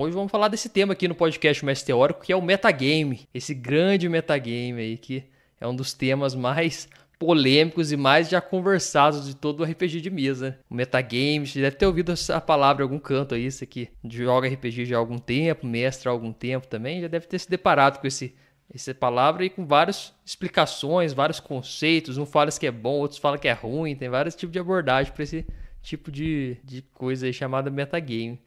[0.00, 3.52] Hoje vamos falar desse tema aqui no podcast Mestre Teórico, que é o metagame, esse
[3.52, 5.24] grande metagame aí que
[5.60, 6.88] é um dos temas mais
[7.18, 10.58] polêmicos e mais já conversados de todo o RPG de mesa.
[10.70, 14.48] O metagame, você deve ter ouvido essa palavra em algum canto aí, isso aqui joga
[14.48, 17.98] RPG já há algum tempo, mestre há algum tempo também, já deve ter se deparado
[17.98, 18.34] com esse
[18.72, 22.16] essa palavra e com várias explicações, vários conceitos.
[22.16, 23.94] Um fala que é bom, outros falam que é ruim.
[23.96, 25.44] Tem vários tipos de abordagem para esse
[25.82, 28.40] tipo de, de coisa aí chamada metagame.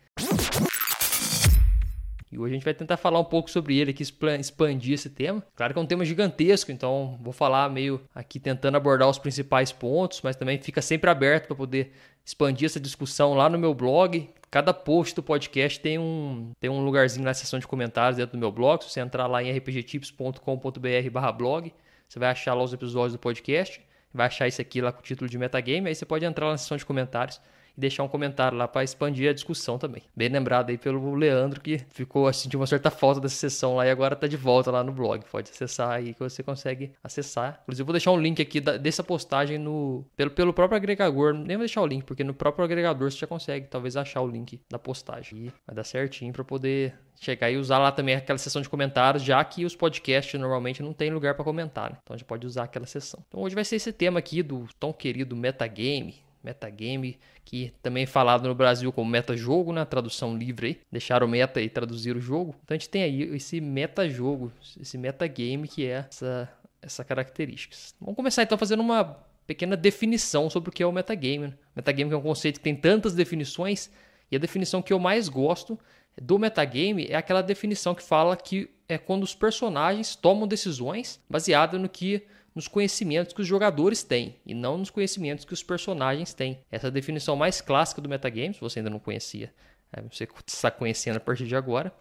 [2.34, 5.44] E hoje a gente vai tentar falar um pouco sobre ele aqui, expandir esse tema.
[5.56, 9.72] Claro que é um tema gigantesco, então vou falar meio aqui tentando abordar os principais
[9.72, 11.92] pontos, mas também fica sempre aberto para poder
[12.26, 14.28] expandir essa discussão lá no meu blog.
[14.50, 18.40] Cada post do podcast tem um, tem um lugarzinho na seção de comentários dentro do
[18.40, 18.84] meu blog.
[18.84, 21.72] Se você entrar lá em rpgtips.com.br/blog,
[22.08, 23.80] você vai achar lá os episódios do podcast.
[24.12, 25.88] Vai achar isso aqui lá com o título de metagame.
[25.88, 27.40] Aí você pode entrar na seção de comentários
[27.76, 30.04] e deixar um comentário lá para expandir a discussão também.
[30.16, 33.90] Bem lembrado aí pelo Leandro que ficou de uma certa falta dessa sessão lá e
[33.90, 35.24] agora está de volta lá no blog.
[35.32, 37.60] Pode acessar aí que você consegue acessar.
[37.64, 41.34] Inclusive vou deixar um link aqui da, dessa postagem no pelo, pelo próprio agregador.
[41.34, 44.28] Nem vou deixar o link porque no próprio agregador você já consegue talvez achar o
[44.28, 45.46] link da postagem.
[45.46, 49.24] E vai dar certinho para poder chegar e usar lá também aquela seção de comentários,
[49.24, 51.92] já que os podcasts normalmente não tem lugar para comentar.
[51.92, 51.98] Né?
[52.04, 53.24] Então a gente pode usar aquela seção.
[53.28, 58.08] Então hoje vai ser esse tema aqui do tão querido metagame metagame, que também é
[58.08, 59.86] falado no Brasil como metajogo, né?
[59.86, 60.80] Tradução livre aí.
[60.92, 62.56] Deixaram meta e traduzir o jogo.
[62.64, 66.50] Então a gente tem aí esse metajogo, esse metagame que é essa,
[66.82, 67.76] essa característica.
[68.00, 71.48] Vamos começar então fazendo uma pequena definição sobre o que é o metagame.
[71.48, 71.54] Né?
[71.76, 73.90] Metagame é um conceito que tem tantas definições
[74.32, 75.80] e a definição que eu mais gosto
[76.22, 81.80] do metagame é aquela definição que fala que é quando os personagens tomam decisões baseadas
[81.82, 82.24] no que
[82.56, 86.60] nos conhecimentos que os jogadores têm e não nos conhecimentos que os personagens têm.
[86.72, 89.54] Essa é a definição mais clássica do metagame, se você ainda não conhecia,
[89.92, 91.94] é, você está conhecendo a partir de agora.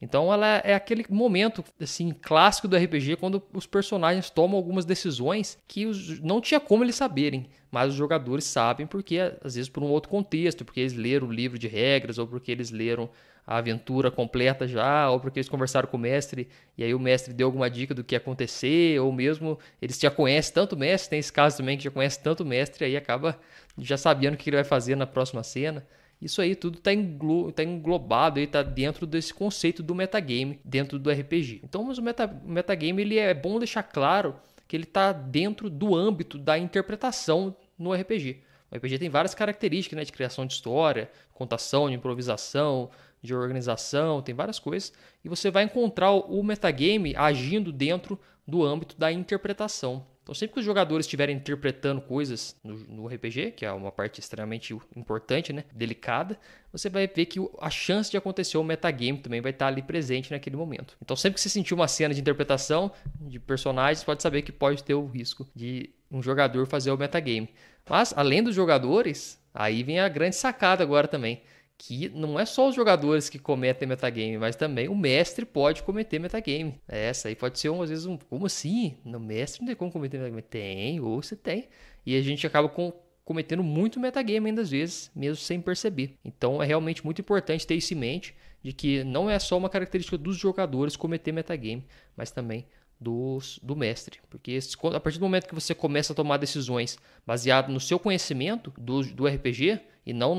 [0.00, 5.58] Então ela é aquele momento assim clássico do RPG quando os personagens tomam algumas decisões
[5.66, 9.82] que os, não tinha como eles saberem, mas os jogadores sabem porque às vezes por
[9.82, 13.10] um outro contexto, porque eles leram o livro de regras ou porque eles leram
[13.48, 17.32] a aventura completa já, ou porque eles conversaram com o mestre e aí o mestre
[17.32, 21.08] deu alguma dica do que ia acontecer, ou mesmo eles já conhecem tanto o mestre,
[21.08, 23.40] tem esse caso também que já conhece tanto o mestre aí acaba
[23.78, 25.86] já sabendo o que ele vai fazer na próxima cena.
[26.20, 31.10] Isso aí tudo está englo tá englobado, está dentro desse conceito do metagame, dentro do
[31.10, 31.62] RPG.
[31.64, 34.34] Então, mas o meta metagame ele é bom deixar claro
[34.66, 38.42] que ele está dentro do âmbito da interpretação no RPG.
[38.70, 42.90] O RPG tem várias características né, de criação de história, contação, de improvisação,
[43.22, 44.92] de organização, tem várias coisas,
[45.24, 50.06] e você vai encontrar o metagame agindo dentro do âmbito da interpretação.
[50.28, 54.20] Então, sempre que os jogadores estiverem interpretando coisas no, no, RPG, que é uma parte
[54.20, 56.38] extremamente importante, né, delicada,
[56.70, 60.30] você vai ver que a chance de acontecer o metagame também vai estar ali presente
[60.30, 60.98] naquele momento.
[61.02, 64.84] Então, sempre que você sentir uma cena de interpretação de personagens, pode saber que pode
[64.84, 67.48] ter o risco de um jogador fazer o metagame.
[67.88, 71.40] Mas, além dos jogadores, aí vem a grande sacada agora também
[71.78, 76.18] que não é só os jogadores que cometem metagame, mas também o mestre pode cometer
[76.18, 76.74] metagame.
[76.88, 78.96] Essa aí pode ser às vezes um, como assim?
[79.04, 80.42] No mestre não tem como cometer metagame.
[80.42, 81.68] Tem, ou você tem.
[82.04, 82.92] E a gente acaba com,
[83.24, 86.16] cometendo muito metagame ainda às vezes, mesmo sem perceber.
[86.24, 89.70] Então é realmente muito importante ter isso em mente, de que não é só uma
[89.70, 92.66] característica dos jogadores cometer metagame, mas também
[93.00, 94.18] dos, do mestre.
[94.28, 94.58] Porque
[94.92, 99.02] a partir do momento que você começa a tomar decisões baseado no seu conhecimento do,
[99.04, 100.34] do RPG, e não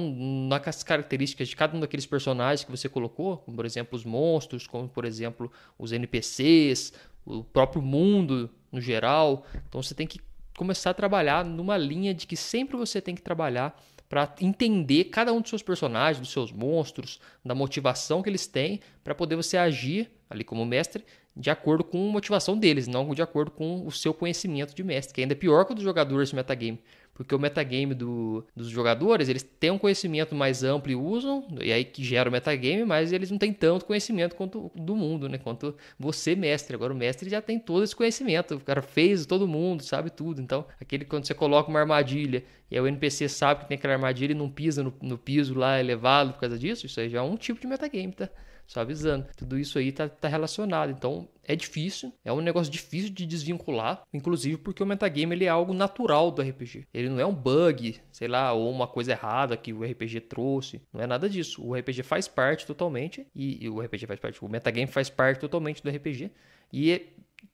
[0.49, 4.65] nas características de cada um daqueles personagens que você colocou, como por exemplo os monstros,
[4.65, 6.91] como por exemplo os NPCs,
[7.23, 9.45] o próprio mundo no geral.
[9.67, 10.19] Então você tem que
[10.57, 15.31] começar a trabalhar numa linha de que sempre você tem que trabalhar para entender cada
[15.31, 19.55] um dos seus personagens, dos seus monstros, da motivação que eles têm, para poder você
[19.55, 21.05] agir ali como mestre
[21.35, 25.13] de acordo com a motivação deles, não de acordo com o seu conhecimento de mestre,
[25.13, 26.81] que ainda é pior que o dos jogadores de metagame.
[27.19, 31.69] Porque o metagame do, dos jogadores, eles têm um conhecimento mais amplo e usam, e
[31.69, 35.37] aí que gera o metagame, mas eles não têm tanto conhecimento quanto do mundo, né?
[35.37, 36.73] Quanto você, mestre.
[36.73, 38.55] Agora o mestre já tem todo esse conhecimento.
[38.55, 40.41] O cara fez todo mundo, sabe tudo.
[40.41, 43.95] Então, aquele quando você coloca uma armadilha e aí o NPC sabe que tem aquela
[43.95, 47.19] armadilha e não pisa no, no piso lá elevado por causa disso, isso aí já
[47.19, 48.29] é um tipo de metagame, tá?
[48.69, 49.25] Só avisando.
[49.35, 50.91] Tudo isso aí tá, tá relacionado.
[50.91, 55.49] Então é difícil, é um negócio difícil de desvincular, inclusive porque o metagame ele é
[55.49, 56.85] algo natural do RPG.
[56.93, 60.79] Ele não é um bug, sei lá, ou uma coisa errada que o RPG trouxe.
[60.93, 61.65] Não é nada disso.
[61.65, 65.39] O RPG faz parte totalmente e, e o RPG faz parte, o metagame faz parte
[65.39, 66.29] totalmente do RPG
[66.71, 67.07] e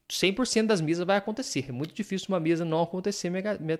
[0.06, 1.64] 100% das mesas vai acontecer.
[1.70, 3.30] É muito difícil uma mesa não acontecer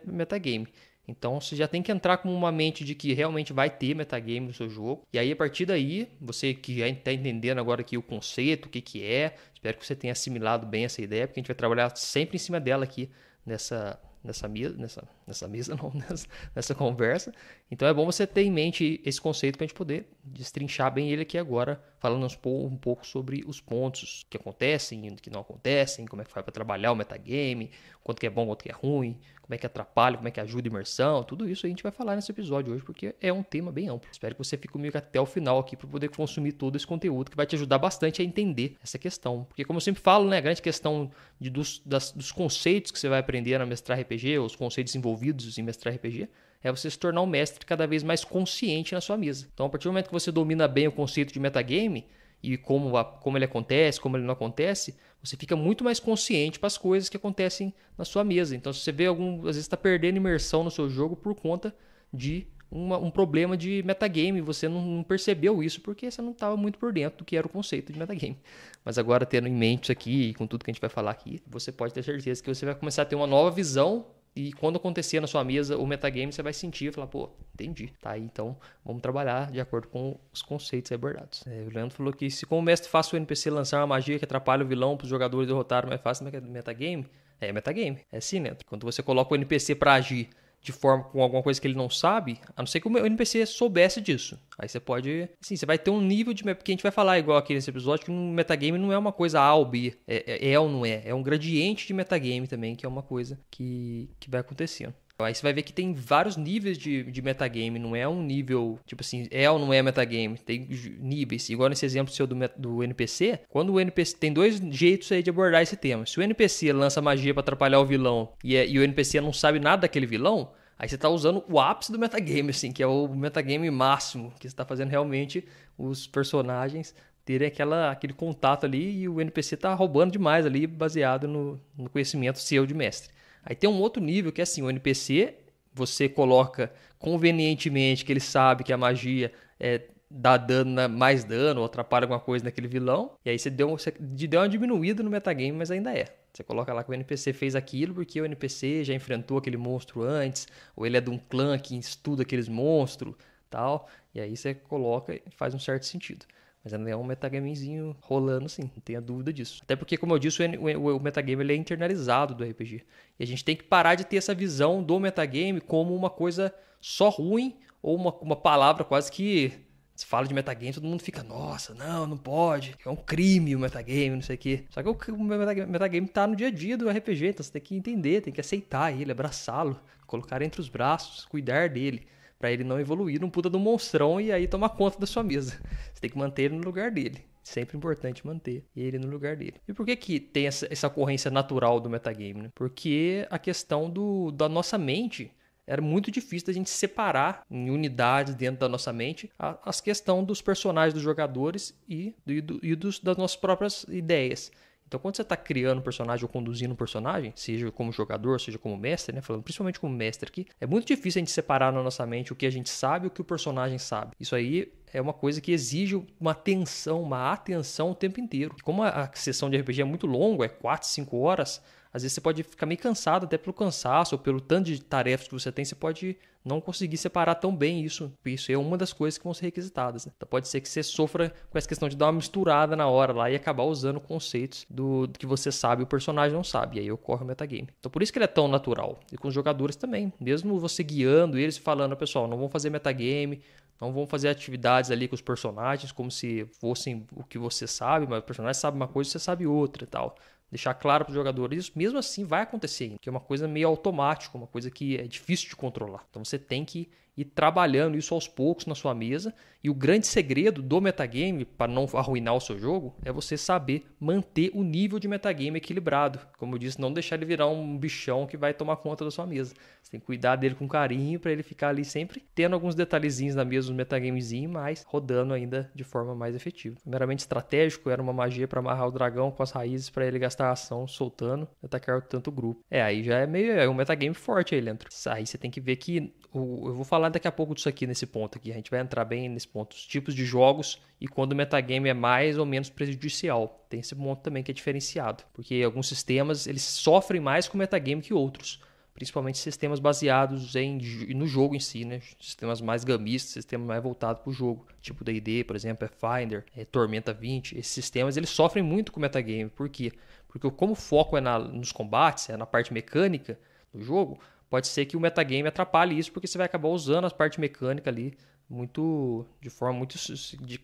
[0.06, 0.68] metagame.
[1.08, 4.48] Então você já tem que entrar com uma mente de que realmente vai ter metagame
[4.48, 5.06] no seu jogo.
[5.12, 8.68] E aí a partir daí, você que já está entendendo agora aqui o conceito, o
[8.68, 11.56] que, que é, espero que você tenha assimilado bem essa ideia, porque a gente vai
[11.56, 13.10] trabalhar sempre em cima dela aqui
[13.44, 17.32] nessa, nessa mesa, nessa, nessa mesa não, nessa, nessa conversa.
[17.70, 21.10] Então é bom você ter em mente esse conceito para a gente poder destrinchar bem
[21.10, 26.06] ele aqui agora, falando um pouco sobre os pontos que acontecem e que não acontecem,
[26.06, 27.70] como é que faz para trabalhar o metagame,
[28.02, 29.16] quanto que é bom, quanto que é ruim,
[29.46, 31.92] como é que atrapalha, como é que ajuda a imersão, tudo isso a gente vai
[31.92, 34.08] falar nesse episódio hoje, porque é um tema bem amplo.
[34.10, 37.30] Espero que você fique comigo até o final aqui para poder consumir todo esse conteúdo
[37.30, 39.44] que vai te ajudar bastante a entender essa questão.
[39.44, 41.10] Porque como eu sempre falo, né, a grande questão
[41.40, 45.56] de, dos, das, dos conceitos que você vai aprender na mestrar RPG, os conceitos envolvidos
[45.56, 46.28] em mestrar RPG,
[46.62, 49.48] é você se tornar um mestre cada vez mais consciente na sua mesa.
[49.54, 52.04] Então, a partir do momento que você domina bem o conceito de metagame,
[52.46, 56.60] e como, a, como ele acontece, como ele não acontece, você fica muito mais consciente
[56.60, 58.54] para as coisas que acontecem na sua mesa.
[58.54, 61.74] Então, se você vê algum, às vezes está perdendo imersão no seu jogo por conta
[62.12, 66.56] de uma, um problema de metagame, você não, não percebeu isso porque você não estava
[66.56, 68.38] muito por dentro do que era o conceito de metagame.
[68.84, 71.10] Mas agora, tendo em mente isso aqui e com tudo que a gente vai falar
[71.10, 74.52] aqui, você pode ter certeza que você vai começar a ter uma nova visão e
[74.52, 77.90] quando acontecer na sua mesa o metagame, você vai sentir e falar, pô, entendi.
[78.02, 78.54] Tá aí, então
[78.84, 81.42] vamos trabalhar de acordo com os conceitos abordados.
[81.46, 84.26] É, o Leandro falou que se como mestre faço o NPC lançar uma magia que
[84.26, 87.06] atrapalha o vilão para os jogadores derrotarem mais fácil no metagame,
[87.40, 88.00] é metagame.
[88.12, 88.54] É sim, né?
[88.66, 90.28] Quando você coloca o NPC para agir
[90.66, 93.46] de forma com alguma coisa que ele não sabe, a não ser que o NPC
[93.46, 94.36] soubesse disso.
[94.58, 95.28] Aí você pode.
[95.40, 96.42] Sim, você vai ter um nível de.
[96.42, 99.12] Porque a gente vai falar igual aqui nesse episódio que um metagame não é uma
[99.12, 99.94] coisa A ou B.
[100.08, 101.02] É, é, é ou não é.
[101.04, 104.92] É um gradiente de metagame também, que é uma coisa que, que vai acontecendo.
[105.18, 108.78] Aí você vai ver que tem vários níveis de, de metagame, não é um nível,
[108.84, 110.68] tipo assim, é ou não é metagame, tem
[111.00, 111.48] níveis.
[111.48, 114.16] Igual nesse exemplo seu do, do NPC, quando o NPC.
[114.18, 116.04] Tem dois jeitos aí de abordar esse tema.
[116.06, 119.32] Se o NPC lança magia para atrapalhar o vilão e, é, e o NPC não
[119.32, 122.86] sabe nada daquele vilão, aí você está usando o ápice do metagame, assim, que é
[122.86, 125.44] o metagame máximo, que você está fazendo realmente
[125.78, 126.94] os personagens
[127.24, 131.90] terem aquela, aquele contato ali e o NPC está roubando demais ali, baseado no, no
[131.90, 133.10] conhecimento seu de mestre.
[133.44, 135.34] Aí tem um outro nível que é assim, o NPC,
[135.74, 141.66] você coloca convenientemente que ele sabe que a magia é, dá dano, mais dano ou
[141.66, 145.52] atrapalha alguma coisa naquele vilão, e aí você deu, você deu uma diminuída no metagame,
[145.52, 146.06] mas ainda é.
[146.36, 150.02] Você coloca lá que o NPC fez aquilo porque o NPC já enfrentou aquele monstro
[150.02, 150.46] antes,
[150.76, 153.14] ou ele é de um clã que estuda aqueles monstros,
[153.48, 156.26] tal, e aí você coloca e faz um certo sentido.
[156.62, 159.60] Mas ainda é um metagamezinho rolando, sim, não tenha dúvida disso.
[159.62, 162.84] Até porque, como eu disse, o, metagame ele é internalizado do RPG.
[163.18, 166.52] E a gente tem que parar de ter essa visão do metagame como uma coisa
[166.82, 169.52] só ruim, ou uma, uma palavra quase que.
[169.96, 173.58] Se fala de metagame, todo mundo fica, nossa, não, não pode, é um crime o
[173.58, 174.64] metagame, não sei o quê.
[174.68, 177.62] Só que o, o metagame tá no dia a dia do RPG, então você tem
[177.62, 182.06] que entender, tem que aceitar ele, abraçá-lo, colocar entre os braços, cuidar dele
[182.38, 185.58] para ele não evoluir num puta do monstrão e aí tomar conta da sua mesa.
[185.92, 187.24] Você tem que manter ele no lugar dele.
[187.42, 189.54] Sempre importante manter ele no lugar dele.
[189.68, 192.42] E por que que tem essa, essa ocorrência natural do metagame?
[192.42, 192.50] Né?
[192.54, 195.30] Porque a questão do, da nossa mente
[195.66, 200.22] era muito difícil da gente separar em unidades dentro da nossa mente a, as questão
[200.22, 204.50] dos personagens dos jogadores e, e, do, e dos, das nossas próprias ideias.
[204.86, 208.56] Então, quando você está criando um personagem ou conduzindo um personagem, seja como jogador, seja
[208.56, 209.20] como mestre, né?
[209.20, 212.36] Falando principalmente como mestre aqui, é muito difícil a gente separar na nossa mente o
[212.36, 214.12] que a gente sabe e o que o personagem sabe.
[214.20, 218.54] Isso aí é uma coisa que exige uma atenção, uma atenção o tempo inteiro.
[218.56, 221.60] E como a, sessão de RPG é muito longa, é 4, 5 horas,
[221.96, 225.28] às vezes você pode ficar meio cansado, até pelo cansaço ou pelo tanto de tarefas
[225.28, 228.12] que você tem, você pode não conseguir separar tão bem isso.
[228.22, 230.04] Isso é uma das coisas que vão ser requisitadas.
[230.04, 230.12] Né?
[230.14, 233.14] Então pode ser que você sofra com essa questão de dar uma misturada na hora
[233.14, 236.76] lá e acabar usando conceitos do, do que você sabe e o personagem não sabe.
[236.76, 237.68] E aí ocorre o metagame.
[237.80, 239.00] Então por isso que ele é tão natural.
[239.10, 240.12] E com os jogadores também.
[240.20, 243.40] Mesmo você guiando eles falando, pessoal, não vão fazer metagame,
[243.80, 248.06] não vão fazer atividades ali com os personagens como se fossem o que você sabe,
[248.06, 250.14] mas o personagem sabe uma coisa e você sabe outra e tal
[250.50, 253.68] deixar claro para os jogadores, isso mesmo assim vai acontecer, que é uma coisa meio
[253.68, 256.04] automática, uma coisa que é difícil de controlar.
[256.10, 259.34] Então você tem que ir trabalhando isso aos poucos na sua mesa.
[259.66, 263.84] E o grande segredo do metagame, para não arruinar o seu jogo, é você saber
[263.98, 266.20] manter o nível de metagame equilibrado.
[266.38, 269.26] Como eu disse, não deixar ele virar um bichão que vai tomar conta da sua
[269.26, 269.54] mesa.
[269.82, 273.34] Você tem que cuidar dele com carinho para ele ficar ali sempre tendo alguns detalhezinhos
[273.34, 276.76] na mesa, um metagamezinho, mas rodando ainda de forma mais efetiva.
[276.86, 280.52] Meramente estratégico, era uma magia para amarrar o dragão com as raízes para ele gastar
[280.52, 282.64] ação soltando, atacar tanto grupo.
[282.70, 284.88] É, aí já é meio é um metagame forte aí dentro.
[285.08, 288.06] Aí você tem que ver que eu vou falar daqui a pouco disso aqui nesse
[288.06, 288.52] ponto aqui.
[288.52, 289.55] A gente vai entrar bem nesse ponto.
[289.62, 293.66] Os tipos de jogos e quando o metagame é mais ou menos prejudicial.
[293.68, 295.24] Tem esse ponto também que é diferenciado.
[295.32, 298.60] Porque alguns sistemas eles sofrem mais com o metagame que outros.
[298.94, 300.78] principalmente sistemas baseados em,
[301.14, 302.00] no jogo em si, né?
[302.18, 306.64] Sistemas mais gamistas, sistemas mais voltados para o jogo, tipo D&D, por exemplo, Pathfinder, é,
[306.64, 307.58] Tormenta 20.
[307.58, 309.50] Esses sistemas eles sofrem muito com o metagame.
[309.50, 309.92] Por quê?
[310.26, 313.38] Porque como o foco é na, nos combates, é na parte mecânica
[313.72, 317.10] do jogo, pode ser que o metagame atrapalhe isso, porque você vai acabar usando a
[317.10, 318.16] parte mecânica ali
[318.48, 319.96] muito de forma muito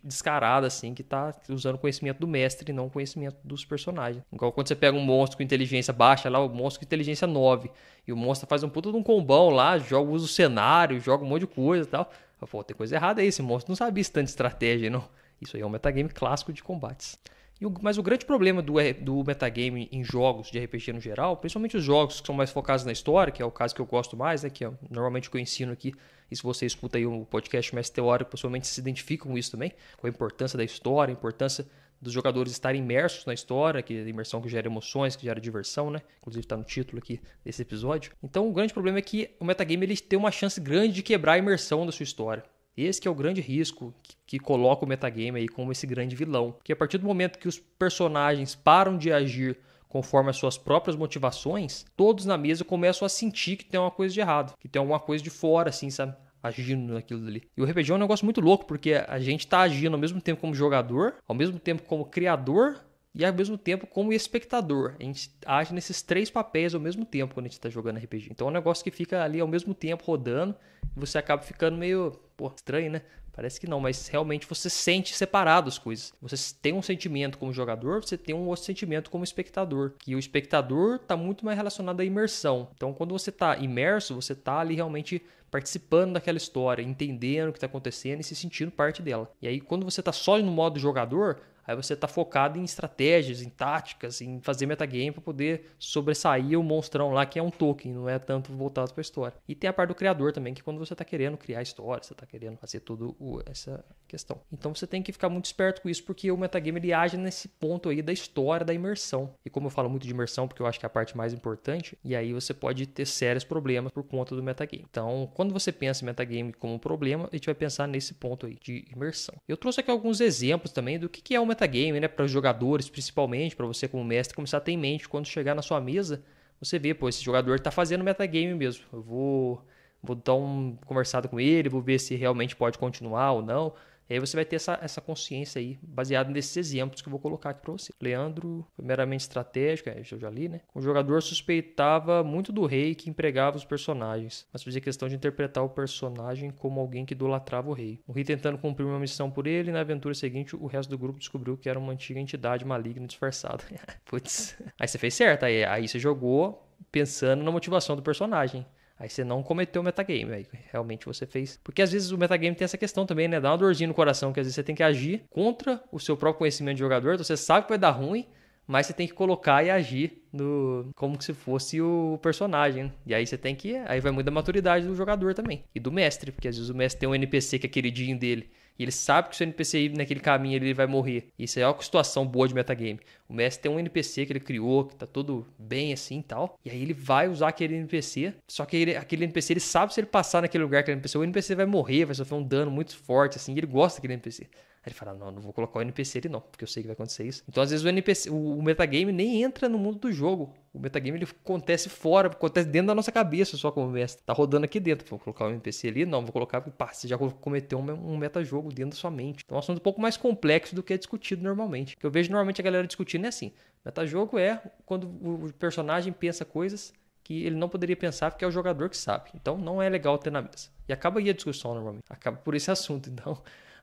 [0.04, 4.22] descarada assim que tá usando o conhecimento do mestre e não o conhecimento dos personagens.
[4.32, 7.70] Igual quando você pega um monstro com inteligência baixa lá, o monstro com inteligência 9,
[8.06, 11.24] e o monstro faz um puta de um combão lá, joga usa o cenário, joga
[11.24, 12.10] um monte de coisa e tal.
[12.50, 15.08] Pô, tem coisa errada aí, esse monstro não sabia de estratégia, não.
[15.40, 17.18] Isso aí é um metagame clássico de combates.
[17.64, 21.76] O, mas o grande problema do, do metagame em jogos de RPG no geral, principalmente
[21.76, 24.16] os jogos que são mais focados na história, que é o caso que eu gosto
[24.16, 25.92] mais, né, que é normalmente eu ensino aqui,
[26.30, 29.72] e se você escuta aí um podcast mais teórico, possivelmente se identifica com isso também,
[29.98, 31.66] com a importância da história, a importância
[32.00, 35.40] dos jogadores estarem imersos na história, que é a imersão que gera emoções, que gera
[35.40, 36.02] diversão, né?
[36.18, 38.12] Inclusive está no título aqui desse episódio.
[38.20, 41.34] Então o grande problema é que o metagame ele tem uma chance grande de quebrar
[41.34, 42.42] a imersão da sua história.
[42.76, 46.56] Esse é o grande risco que, que, coloca o metagame aí como esse grande vilão.
[46.64, 50.96] Que a partir do momento que os personagens param de agir conforme as suas próprias
[50.96, 54.80] motivações, todos na mesa começam a sentir que tem uma coisa de errado, que tem
[54.80, 56.16] alguma coisa de fora, assim, sabe?
[56.42, 57.42] Agindo naquilo ali.
[57.54, 60.20] E o RPG é um negócio muito louco, porque a gente tá agindo ao mesmo
[60.20, 62.80] tempo como jogador, ao mesmo tempo como criador
[63.14, 64.94] e ao mesmo tempo como espectador.
[64.98, 68.28] A gente age nesses três papéis ao mesmo tempo quando a gente está jogando RPG.
[68.30, 70.54] Então é um negócio que fica ali ao mesmo tempo rodando
[70.96, 73.02] e você acaba ficando meio, pô, estranho, né?
[73.32, 76.12] Parece que não, mas realmente você sente separado as coisas.
[76.20, 79.94] Você tem um sentimento como jogador, você tem um outro sentimento como espectador.
[79.98, 82.68] Que o espectador está muito mais relacionado à imersão.
[82.74, 87.58] Então, quando você está imerso, você está ali realmente participando daquela história, entendendo o que
[87.58, 89.30] está acontecendo e se sentindo parte dela.
[89.40, 93.42] E aí, quando você está só no modo jogador, Aí você está focado em estratégias,
[93.42, 97.92] em táticas, em fazer metagame para poder sobressair o monstrão lá que é um token,
[97.92, 99.36] não é tanto voltado para a história.
[99.48, 102.02] E tem a parte do criador também, que é quando você está querendo criar história,
[102.02, 103.16] você está querendo fazer tudo
[103.46, 104.40] essa questão.
[104.52, 107.48] Então você tem que ficar muito esperto com isso, porque o metagame ele age nesse
[107.48, 109.34] ponto aí da história, da imersão.
[109.44, 111.32] E como eu falo muito de imersão, porque eu acho que é a parte mais
[111.32, 114.84] importante, e aí você pode ter sérios problemas por conta do metagame.
[114.88, 118.46] Então, quando você pensa em metagame como um problema, a gente vai pensar nesse ponto
[118.46, 119.34] aí de imersão.
[119.48, 122.88] Eu trouxe aqui alguns exemplos também do que é o metagame, né, para os jogadores,
[122.88, 126.22] principalmente, para você como mestre começar a ter em mente quando chegar na sua mesa,
[126.60, 128.84] você vê, pô, esse jogador está fazendo metagame mesmo.
[128.92, 129.66] Eu vou
[130.02, 133.72] vou dar um conversado com ele, vou ver se realmente pode continuar ou não.
[134.12, 137.18] E aí você vai ter essa, essa consciência aí, baseado nesses exemplos que eu vou
[137.18, 137.94] colocar aqui para você.
[137.98, 140.60] Leandro, primeiramente estratégico, é, eu já li, né?
[140.74, 145.64] O jogador suspeitava muito do rei que empregava os personagens, mas fazia questão de interpretar
[145.64, 148.02] o personagem como alguém que idolatrava o rei.
[148.06, 150.98] O rei tentando cumprir uma missão por ele, e na aventura seguinte o resto do
[150.98, 153.64] grupo descobriu que era uma antiga entidade maligna disfarçada.
[154.04, 158.66] Putz, aí você fez certo, aí, aí você jogou pensando na motivação do personagem.
[159.02, 161.58] Aí você não cometeu o metagame, aí realmente você fez.
[161.64, 163.40] Porque às vezes o metagame tem essa questão também, né?
[163.40, 166.16] Dá uma dorzinha no coração, que às vezes você tem que agir contra o seu
[166.16, 168.28] próprio conhecimento de jogador, então você sabe que vai dar ruim,
[168.64, 172.92] mas você tem que colocar e agir no como se fosse o personagem.
[173.04, 173.74] E aí você tem que.
[173.86, 175.64] Aí vai muito da maturidade do jogador também.
[175.74, 178.50] E do mestre, porque às vezes o mestre tem um NPC que é queridinho dele.
[178.78, 181.28] E ele sabe que se o NPC ir naquele caminho ele vai morrer.
[181.38, 183.00] Isso é uma situação boa de metagame.
[183.28, 186.58] O mestre tem um NPC que ele criou, que tá todo bem assim e tal.
[186.64, 188.34] E aí ele vai usar aquele NPC.
[188.48, 191.24] Só que ele, aquele NPC, ele sabe se ele passar naquele lugar, aquele NPC, o
[191.24, 193.54] NPC vai morrer, vai sofrer um dano muito forte, assim.
[193.54, 194.48] E ele gosta daquele NPC.
[194.84, 196.94] Ele fala, não, não vou colocar o NPC ali não, porque eu sei que vai
[196.94, 197.44] acontecer isso.
[197.48, 200.52] Então, às vezes, o NPC, o, o metagame nem entra no mundo do jogo.
[200.72, 204.24] O metagame ele acontece fora, acontece dentro da nossa cabeça só como mestre.
[204.24, 205.06] Tá rodando aqui dentro.
[205.08, 206.04] Vou colocar o NPC ali?
[206.04, 209.44] Não, vou colocar porque pá, você já cometeu um, um metajogo dentro da sua mente.
[209.44, 211.94] Então é um assunto um pouco mais complexo do que é discutido normalmente.
[211.94, 213.52] O que eu vejo normalmente a galera discutindo é assim.
[213.84, 218.50] Metajogo é quando o personagem pensa coisas que ele não poderia pensar porque é o
[218.50, 219.30] jogador que sabe.
[219.34, 220.70] Então não é legal ter na mesa.
[220.88, 222.04] E acaba aí a discussão normalmente.
[222.08, 223.08] Acaba por esse assunto.
[223.08, 223.40] Então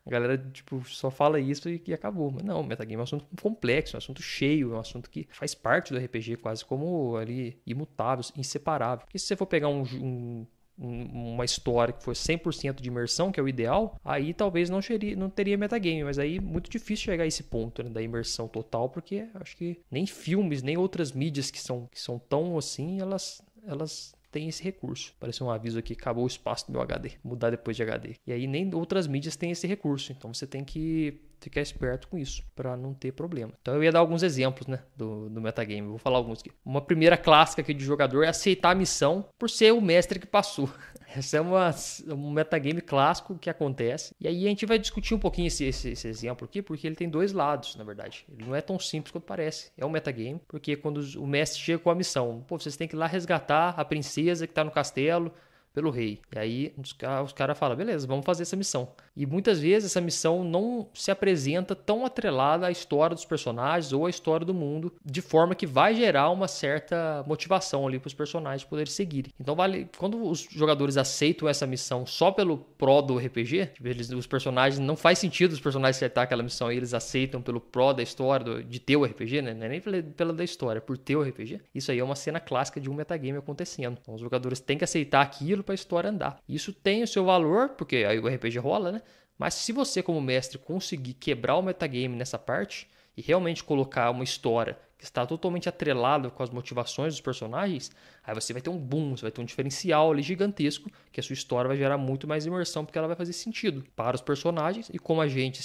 [0.09, 2.31] a galera, tipo, só fala isso e, e acabou.
[2.31, 5.27] Mas não, metagame é um assunto complexo, é um assunto cheio, é um assunto que
[5.31, 9.05] faz parte do RPG quase como ali imutável, inseparável.
[9.05, 10.47] Porque se você for pegar um, um
[10.81, 15.13] uma história que for 100% de imersão, que é o ideal, aí talvez não, seria,
[15.15, 18.87] não teria metagame, mas aí muito difícil chegar a esse ponto né, da imersão total,
[18.89, 23.41] porque acho que nem filmes, nem outras mídias que são, que são tão assim, elas,
[23.67, 25.13] elas tem esse recurso.
[25.17, 28.15] Apareceu um aviso aqui, acabou o espaço do meu HD, mudar depois de HD.
[28.25, 32.17] E aí nem outras mídias têm esse recurso, então você tem que ficar esperto com
[32.17, 33.53] isso, para não ter problema.
[33.61, 35.87] Então eu ia dar alguns exemplos, né, do, do metagame.
[35.87, 36.51] Vou falar alguns aqui.
[36.63, 40.27] Uma primeira clássica aqui de jogador é aceitar a missão por ser o mestre que
[40.27, 40.69] passou.
[41.15, 41.73] Essa é uma,
[42.09, 44.13] um metagame clássico que acontece.
[44.19, 46.95] E aí a gente vai discutir um pouquinho esse, esse, esse, exemplo aqui, porque ele
[46.95, 48.25] tem dois lados, na verdade.
[48.31, 49.71] Ele não é tão simples quanto parece.
[49.75, 52.95] É um metagame, porque quando o mestre chega com a missão, pô, vocês têm que
[52.95, 55.33] ir lá resgatar a princesa que está no castelo
[55.73, 56.19] pelo rei.
[56.35, 58.89] E aí os, os caras falam, beleza, vamos fazer essa missão.
[59.15, 64.05] E muitas vezes essa missão não se apresenta tão atrelada à história dos personagens ou
[64.05, 68.13] à história do mundo, de forma que vai gerar uma certa motivação ali para os
[68.13, 69.27] personagens poderem seguir.
[69.39, 74.27] Então vale, quando os jogadores aceitam essa missão só pelo pró do RPG, eles, os
[74.27, 78.01] personagens não faz sentido os personagens acertar aquela missão e eles aceitam pelo pró da
[78.01, 79.53] história do, de ter o RPG, né?
[79.53, 81.61] Não é nem pela, pela da história, é por ter o RPG.
[81.73, 83.97] Isso aí é uma cena clássica de um metagame acontecendo.
[84.01, 86.39] Então os jogadores têm que aceitar aquilo para a história andar.
[86.47, 89.01] Isso tem o seu valor, porque aí o RPG rola, né?
[89.37, 94.23] Mas se você, como mestre, conseguir quebrar o metagame nessa parte e realmente colocar uma
[94.23, 97.89] história que está totalmente atrelada com as motivações dos personagens,
[98.21, 101.23] aí você vai ter um boom, você vai ter um diferencial ali gigantesco, que a
[101.23, 104.89] sua história vai gerar muito mais imersão, porque ela vai fazer sentido para os personagens,
[104.93, 105.61] e como a gente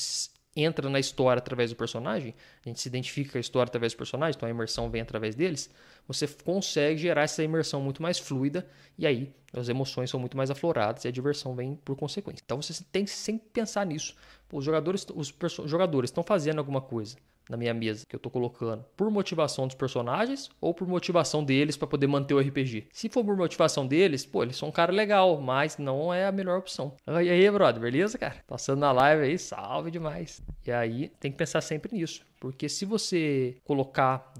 [0.56, 2.34] entra na história através do personagem,
[2.64, 5.34] a gente se identifica com a história através do personagem, então a imersão vem através
[5.34, 5.70] deles,
[6.06, 10.50] você consegue gerar essa imersão muito mais fluida e aí as emoções são muito mais
[10.50, 12.42] afloradas e a diversão vem por consequência.
[12.44, 14.14] Então você tem que sempre pensar nisso.
[14.52, 15.34] Os jogadores, os
[15.64, 17.16] jogadores estão fazendo alguma coisa
[17.48, 21.76] na minha mesa que eu tô colocando por motivação dos personagens ou por motivação deles
[21.76, 22.88] para poder manter o RPG.
[22.92, 26.32] Se for por motivação deles, pô, eles são um cara legal, mas não é a
[26.32, 26.94] melhor opção.
[27.06, 28.36] E aí, brother, beleza, cara?
[28.46, 30.42] Passando na live aí, salve demais.
[30.66, 34.32] E aí, tem que pensar sempre nisso, porque se você colocar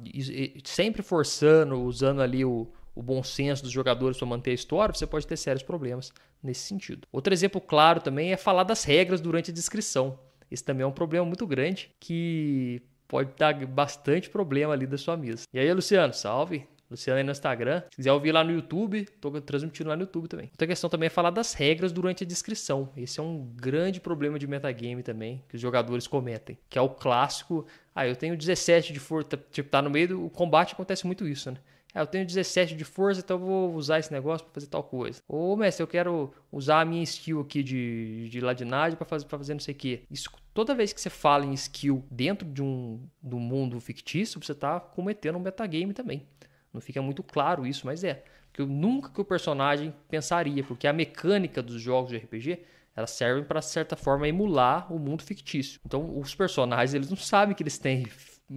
[0.65, 5.07] sempre forçando, usando ali o o bom senso dos jogadores para manter a história, você
[5.07, 7.09] pode ter sérios problemas nesse sentido.
[7.11, 10.19] Outro exemplo claro também é falar das regras durante a descrição.
[10.51, 15.17] Esse também é um problema muito grande que pode dar bastante problema ali da sua
[15.17, 15.45] mesa.
[15.53, 16.67] E aí, Luciano, salve!
[16.91, 17.83] Luciano aí no Instagram.
[17.91, 20.47] Se quiser ouvir lá no YouTube, tô transmitindo lá no YouTube também.
[20.53, 22.91] Outra questão também é falar das regras durante a descrição.
[22.97, 26.59] Esse é um grande problema de metagame também, que os jogadores cometem.
[26.69, 27.67] Que é o clássico.
[27.95, 29.37] Ah, eu tenho 17 de força.
[29.51, 31.59] Tipo, tá no meio do combate, acontece muito isso, né?
[31.95, 34.83] Ah, eu tenho 17 de força, então eu vou usar esse negócio para fazer tal
[34.83, 35.23] coisa.
[35.29, 39.39] Ou, mestre, eu quero usar a minha skill aqui de, de ladinagem para fazer, pra
[39.39, 40.03] fazer não sei o quê.
[40.11, 44.53] Isso, toda vez que você fala em skill dentro de um do mundo fictício, você
[44.53, 46.27] está cometendo um metagame também.
[46.73, 48.25] Não fica muito claro isso, mas é.
[48.51, 52.65] Porque nunca que o personagem pensaria, porque a mecânica dos jogos de RPG
[52.97, 55.81] elas servem para certa forma emular o mundo fictício.
[55.85, 58.07] Então, os personagens eles não sabem que eles têm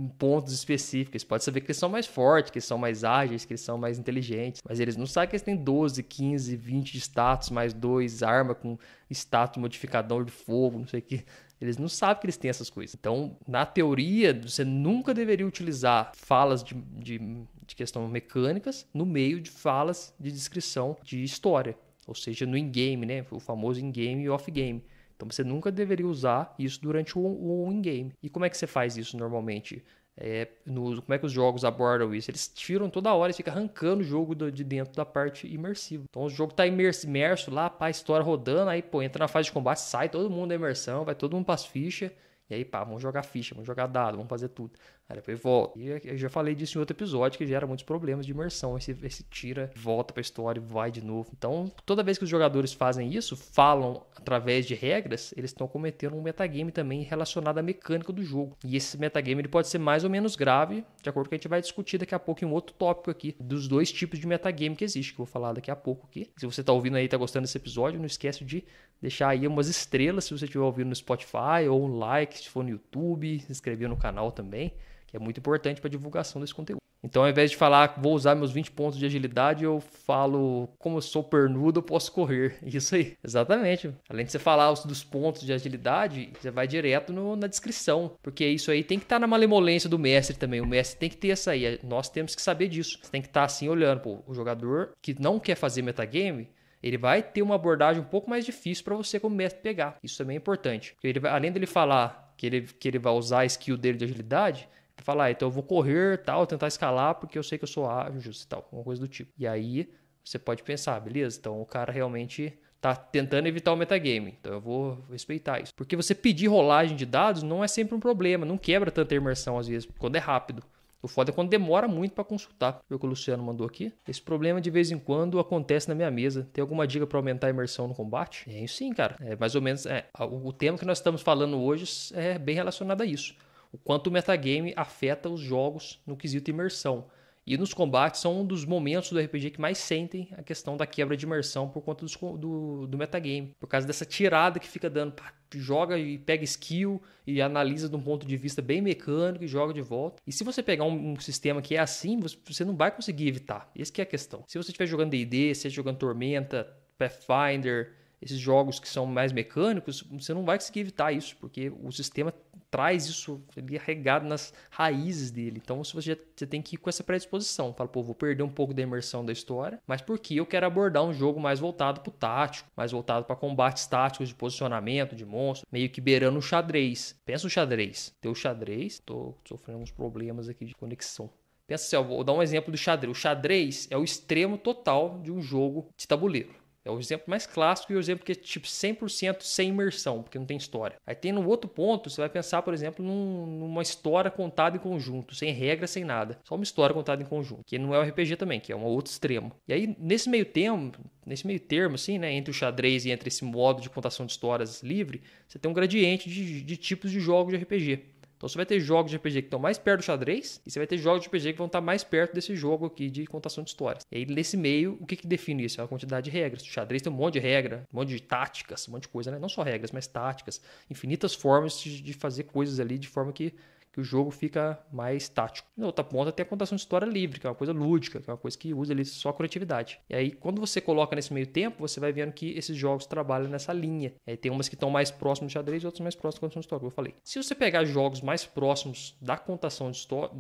[0.06, 1.24] pontos específicos.
[1.24, 3.78] Pode saber que eles são mais fortes, que eles são mais ágeis, que eles são
[3.78, 4.62] mais inteligentes.
[4.68, 8.54] Mas eles não sabem que eles têm 12, 15, 20 de status, mais dois arma
[8.54, 8.78] com
[9.10, 11.24] status modificador de fogo, não sei o que.
[11.60, 12.96] Eles não sabem que eles têm essas coisas.
[13.00, 17.20] Então, na teoria, você nunca deveria utilizar falas de, de,
[17.66, 21.76] de questão mecânicas no meio de falas de descrição de história.
[22.06, 23.26] Ou seja, no in-game, né?
[23.32, 24.84] O famoso in-game e off-game.
[25.18, 28.14] Então você nunca deveria usar isso durante o, o in-game.
[28.22, 29.84] E como é que você faz isso normalmente?
[30.20, 32.30] É, no, como é que os jogos abordam isso?
[32.32, 36.06] Eles tiram toda hora e fica arrancando o jogo do, de dentro da parte imersiva.
[36.10, 39.28] Então o jogo tá imerso, imerso lá, pá, a história rodando, aí pô, entra na
[39.28, 42.12] fase de combate, sai todo mundo da imersão, vai todo mundo para as fichas.
[42.50, 44.72] E aí, pá, vamos jogar ficha, vamos jogar dado, vamos fazer tudo.
[45.10, 45.80] Aí depois volta.
[45.80, 48.78] E eu já falei disso em outro episódio, que gera muitos problemas de imersão.
[48.78, 51.30] Esse, tira, volta pra história e vai de novo.
[51.38, 56.16] Então, toda vez que os jogadores fazem isso, falam através de regras, eles estão cometendo
[56.16, 58.58] um metagame também relacionado à mecânica do jogo.
[58.66, 61.36] E esse metagame ele pode ser mais ou menos grave, de acordo com o que
[61.36, 64.20] a gente vai discutir daqui a pouco em um outro tópico aqui, dos dois tipos
[64.20, 66.30] de metagame que existe, que eu vou falar daqui a pouco aqui.
[66.38, 68.66] Se você tá ouvindo aí, tá gostando desse episódio, não esquece de
[69.02, 72.64] deixar aí umas estrelas se você estiver ouvindo no Spotify, ou um like se for
[72.64, 74.74] no YouTube, se inscrever no canal também,
[75.08, 76.82] que é muito importante para divulgação desse conteúdo.
[77.04, 80.98] Então, ao invés de falar vou usar meus 20 pontos de agilidade, eu falo como
[80.98, 82.58] eu sou pernudo, eu posso correr.
[82.66, 83.94] Isso aí, exatamente.
[84.10, 88.12] Além de você falar os dos pontos de agilidade, você vai direto no, na descrição,
[88.22, 90.62] porque isso aí tem que estar tá na malemolência do mestre também.
[90.62, 91.80] O mestre tem que ter essa aí.
[91.84, 93.00] Nós temos que saber disso.
[93.02, 96.50] Você tem que estar tá assim olhando, pô, o jogador que não quer fazer metagame,
[96.82, 99.98] ele vai ter uma abordagem um pouco mais difícil para você como mestre pegar.
[100.04, 100.96] Isso também é importante.
[101.04, 104.70] Ele, além dele falar que ele, que ele vai usar a skill dele de agilidade,
[104.98, 107.68] ele fala, ah, então eu vou correr, tal, tentar escalar porque eu sei que eu
[107.68, 109.32] sou ágil e tal, alguma coisa do tipo.
[109.38, 109.90] E aí
[110.24, 114.36] você pode pensar, beleza, então o cara realmente tá tentando evitar o metagame.
[114.40, 115.74] Então eu vou respeitar isso.
[115.76, 119.58] Porque você pedir rolagem de dados não é sempre um problema, não quebra tanta imersão
[119.58, 120.64] às vezes, quando é rápido.
[121.02, 122.80] O foda é quando demora muito para consultar.
[122.88, 123.94] Foi o que o Luciano mandou aqui.
[124.08, 126.50] Esse problema de vez em quando acontece na minha mesa.
[126.52, 128.50] Tem alguma dica para aumentar a imersão no combate?
[128.50, 129.16] É isso sim, cara.
[129.20, 129.86] É mais ou menos.
[129.86, 133.36] É, o tema que nós estamos falando hoje é bem relacionado a isso.
[133.72, 137.06] O quanto o metagame afeta os jogos no quesito imersão.
[137.48, 140.86] E nos combates são um dos momentos do RPG que mais sentem a questão da
[140.86, 143.56] quebra de imersão por conta do, do, do metagame.
[143.58, 145.14] Por causa dessa tirada que fica dando.
[145.14, 149.48] Pá, joga e pega skill e analisa de um ponto de vista bem mecânico e
[149.48, 150.22] joga de volta.
[150.28, 153.72] E se você pegar um, um sistema que é assim, você, não vai conseguir evitar.
[153.74, 154.44] Essa é a questão.
[154.46, 159.32] Se você estiver jogando D&D, se estiver jogando Tormenta, Pathfinder, esses jogos que são mais
[159.32, 162.34] mecânicos, você não vai conseguir evitar isso, porque o sistema
[162.70, 165.62] traz isso ali arregado nas raízes dele.
[165.64, 167.74] Então você, já, você tem que ir com essa predisposição.
[167.74, 171.04] Fala, pô, vou perder um pouco da imersão da história, mas porque eu quero abordar
[171.04, 175.26] um jogo mais voltado para o tático, mais voltado para combates táticos de posicionamento de
[175.26, 177.16] monstro, meio que beirando o xadrez.
[177.26, 178.14] Pensa o xadrez.
[178.22, 181.30] Teu xadrez, tô sofrendo uns problemas aqui de conexão.
[181.68, 183.12] Pensa assim, ó, vou dar um exemplo do xadrez.
[183.12, 186.56] O xadrez é o extremo total de um jogo de tabuleiro.
[186.88, 190.40] É o exemplo mais clássico e o exemplo que é tipo 100% sem imersão, porque
[190.40, 190.96] não tem história.
[191.06, 194.80] Aí tem no outro ponto, você vai pensar, por exemplo, num, numa história contada em
[194.80, 196.40] conjunto, sem regra, sem nada.
[196.46, 198.86] Só uma história contada em conjunto, que não é o RPG também, que é um
[198.86, 199.52] outro extremo.
[199.68, 200.94] E aí, nesse meio termo,
[201.26, 204.32] nesse meio termo, assim, né, entre o xadrez e entre esse modo de contação de
[204.32, 208.17] histórias livre, você tem um gradiente de, de tipos de jogos de RPG.
[208.38, 210.80] Então você vai ter jogos de RPG que estão mais perto do xadrez e você
[210.80, 213.64] vai ter jogos de RPG que vão estar mais perto desse jogo aqui de contação
[213.64, 214.06] de histórias.
[214.12, 215.82] E aí nesse meio, o que, que define isso?
[215.82, 216.62] É a quantidade de regras.
[216.62, 219.32] O xadrez tem um monte de regra, um monte de táticas, um monte de coisa,
[219.32, 219.40] né?
[219.40, 223.54] Não só regras, mas táticas, infinitas formas de fazer coisas ali de forma que
[223.98, 225.68] que o jogo fica mais tático.
[225.76, 228.30] Na outra ponta tem a contação de história livre, que é uma coisa lúdica, que
[228.30, 230.00] é uma coisa que usa ali só a criatividade.
[230.08, 233.50] E aí, quando você coloca nesse meio tempo, você vai vendo que esses jogos trabalham
[233.50, 234.14] nessa linha.
[234.28, 236.48] E aí tem umas que estão mais próximos do xadrez e outras mais próximas da
[236.48, 237.16] contação de história, como eu falei.
[237.24, 240.32] Se você pegar jogos mais próximos da contação de história,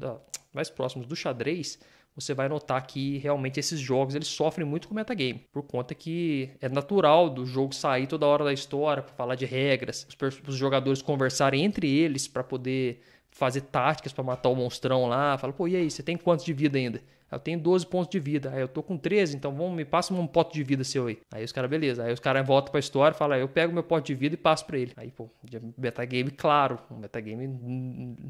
[0.53, 1.79] mais próximos do xadrez,
[2.17, 5.93] você vai notar que realmente esses jogos eles sofrem muito com o metagame, por conta
[5.93, 10.55] que é natural do jogo sair toda hora da história falar de regras, os, os
[10.55, 13.01] jogadores conversarem entre eles para poder
[13.37, 15.37] fazer táticas para matar o monstrão lá.
[15.37, 17.01] Fala, pô, e aí, você tem quantos de vida ainda?
[17.29, 18.51] Eu tenho 12 pontos de vida.
[18.53, 21.19] Aí eu tô com 13, então vamos, me passa um pote de vida seu aí.
[21.31, 22.03] Aí os caras, beleza.
[22.03, 24.37] Aí os caras voltam pra história e falam, eu pego meu pote de vida e
[24.37, 24.93] passo pra ele.
[24.95, 25.29] Aí, pô,
[25.77, 27.47] metagame claro, um metagame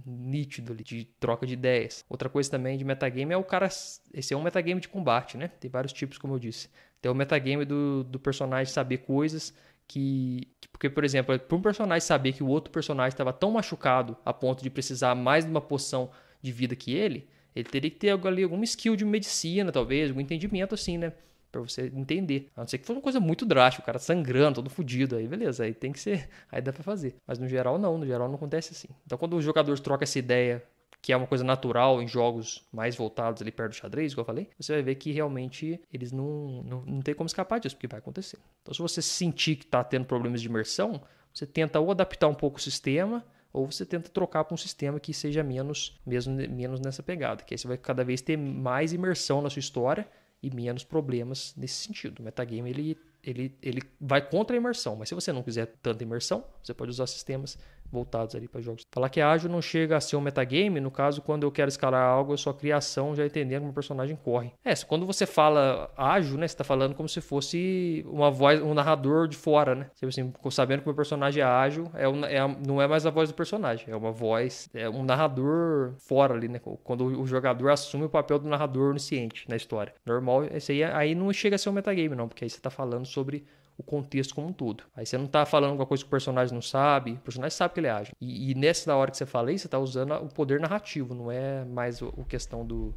[0.05, 2.03] nítido ali, de troca de ideias.
[2.09, 3.67] Outra coisa também de metagame é o cara.
[4.13, 5.47] Esse é um metagame de combate, né?
[5.59, 6.67] Tem vários tipos, como eu disse.
[6.99, 9.53] Tem o metagame do, do personagem saber coisas
[9.87, 14.17] que, porque por exemplo para um personagem saber que o outro personagem estava tão machucado
[14.25, 17.97] a ponto de precisar mais de uma poção de vida que ele ele teria que
[17.97, 21.13] ter ali alguma skill de medicina talvez algum entendimento assim né
[21.51, 22.49] para você entender.
[22.55, 25.27] A não ser que fosse uma coisa muito drástica o cara sangrando todo fodido aí
[25.27, 27.15] beleza aí tem que ser aí dá para fazer.
[27.25, 28.89] Mas no geral não no geral não acontece assim.
[29.05, 30.63] Então quando o jogador troca essa ideia
[31.07, 34.25] que é uma coisa natural em jogos mais voltados ali perto do xadrez, como eu
[34.25, 37.87] falei, você vai ver que realmente eles não, não, não tem como escapar disso, porque
[37.87, 38.37] vai acontecer.
[38.61, 41.01] Então, se você sentir que está tendo problemas de imersão,
[41.33, 44.99] você tenta ou adaptar um pouco o sistema, ou você tenta trocar para um sistema
[44.99, 48.91] que seja menos, mesmo, menos nessa pegada, que aí você vai cada vez ter mais
[48.91, 50.05] imersão na sua história
[50.43, 52.19] e menos problemas nesse sentido.
[52.19, 56.03] O metagame ele, ele, ele vai contra a imersão, mas se você não quiser tanta
[56.03, 57.57] imersão, você pode usar sistemas
[57.91, 58.85] voltados ali para jogos.
[58.91, 62.03] Falar que ágil não chega a ser um metagame, no caso, quando eu quero escalar
[62.03, 64.51] algo, eu só criação já entendendo como o personagem corre.
[64.63, 68.73] É, quando você fala ágil, né, você tá falando como se fosse uma voz, um
[68.73, 69.89] narrador de fora, né?
[69.95, 73.29] Tipo assim, sabendo que o personagem é ágil, é, é não é mais a voz
[73.29, 76.59] do personagem, é uma voz, é um narrador fora ali, né?
[76.83, 79.93] Quando o jogador assume o papel do narrador onisciente na história.
[80.05, 82.69] Normal, esse aí, aí não chega a ser um metagame, não, porque aí você tá
[82.69, 83.45] falando sobre
[83.77, 84.83] o contexto como um todo.
[84.95, 87.73] Aí você não está falando alguma coisa que o personagem não sabe, o personagem sabe
[87.73, 88.11] que ele age.
[88.19, 91.31] E, e nessa hora que você fala isso, você está usando o poder narrativo, não
[91.31, 92.93] é mais o, o questão do,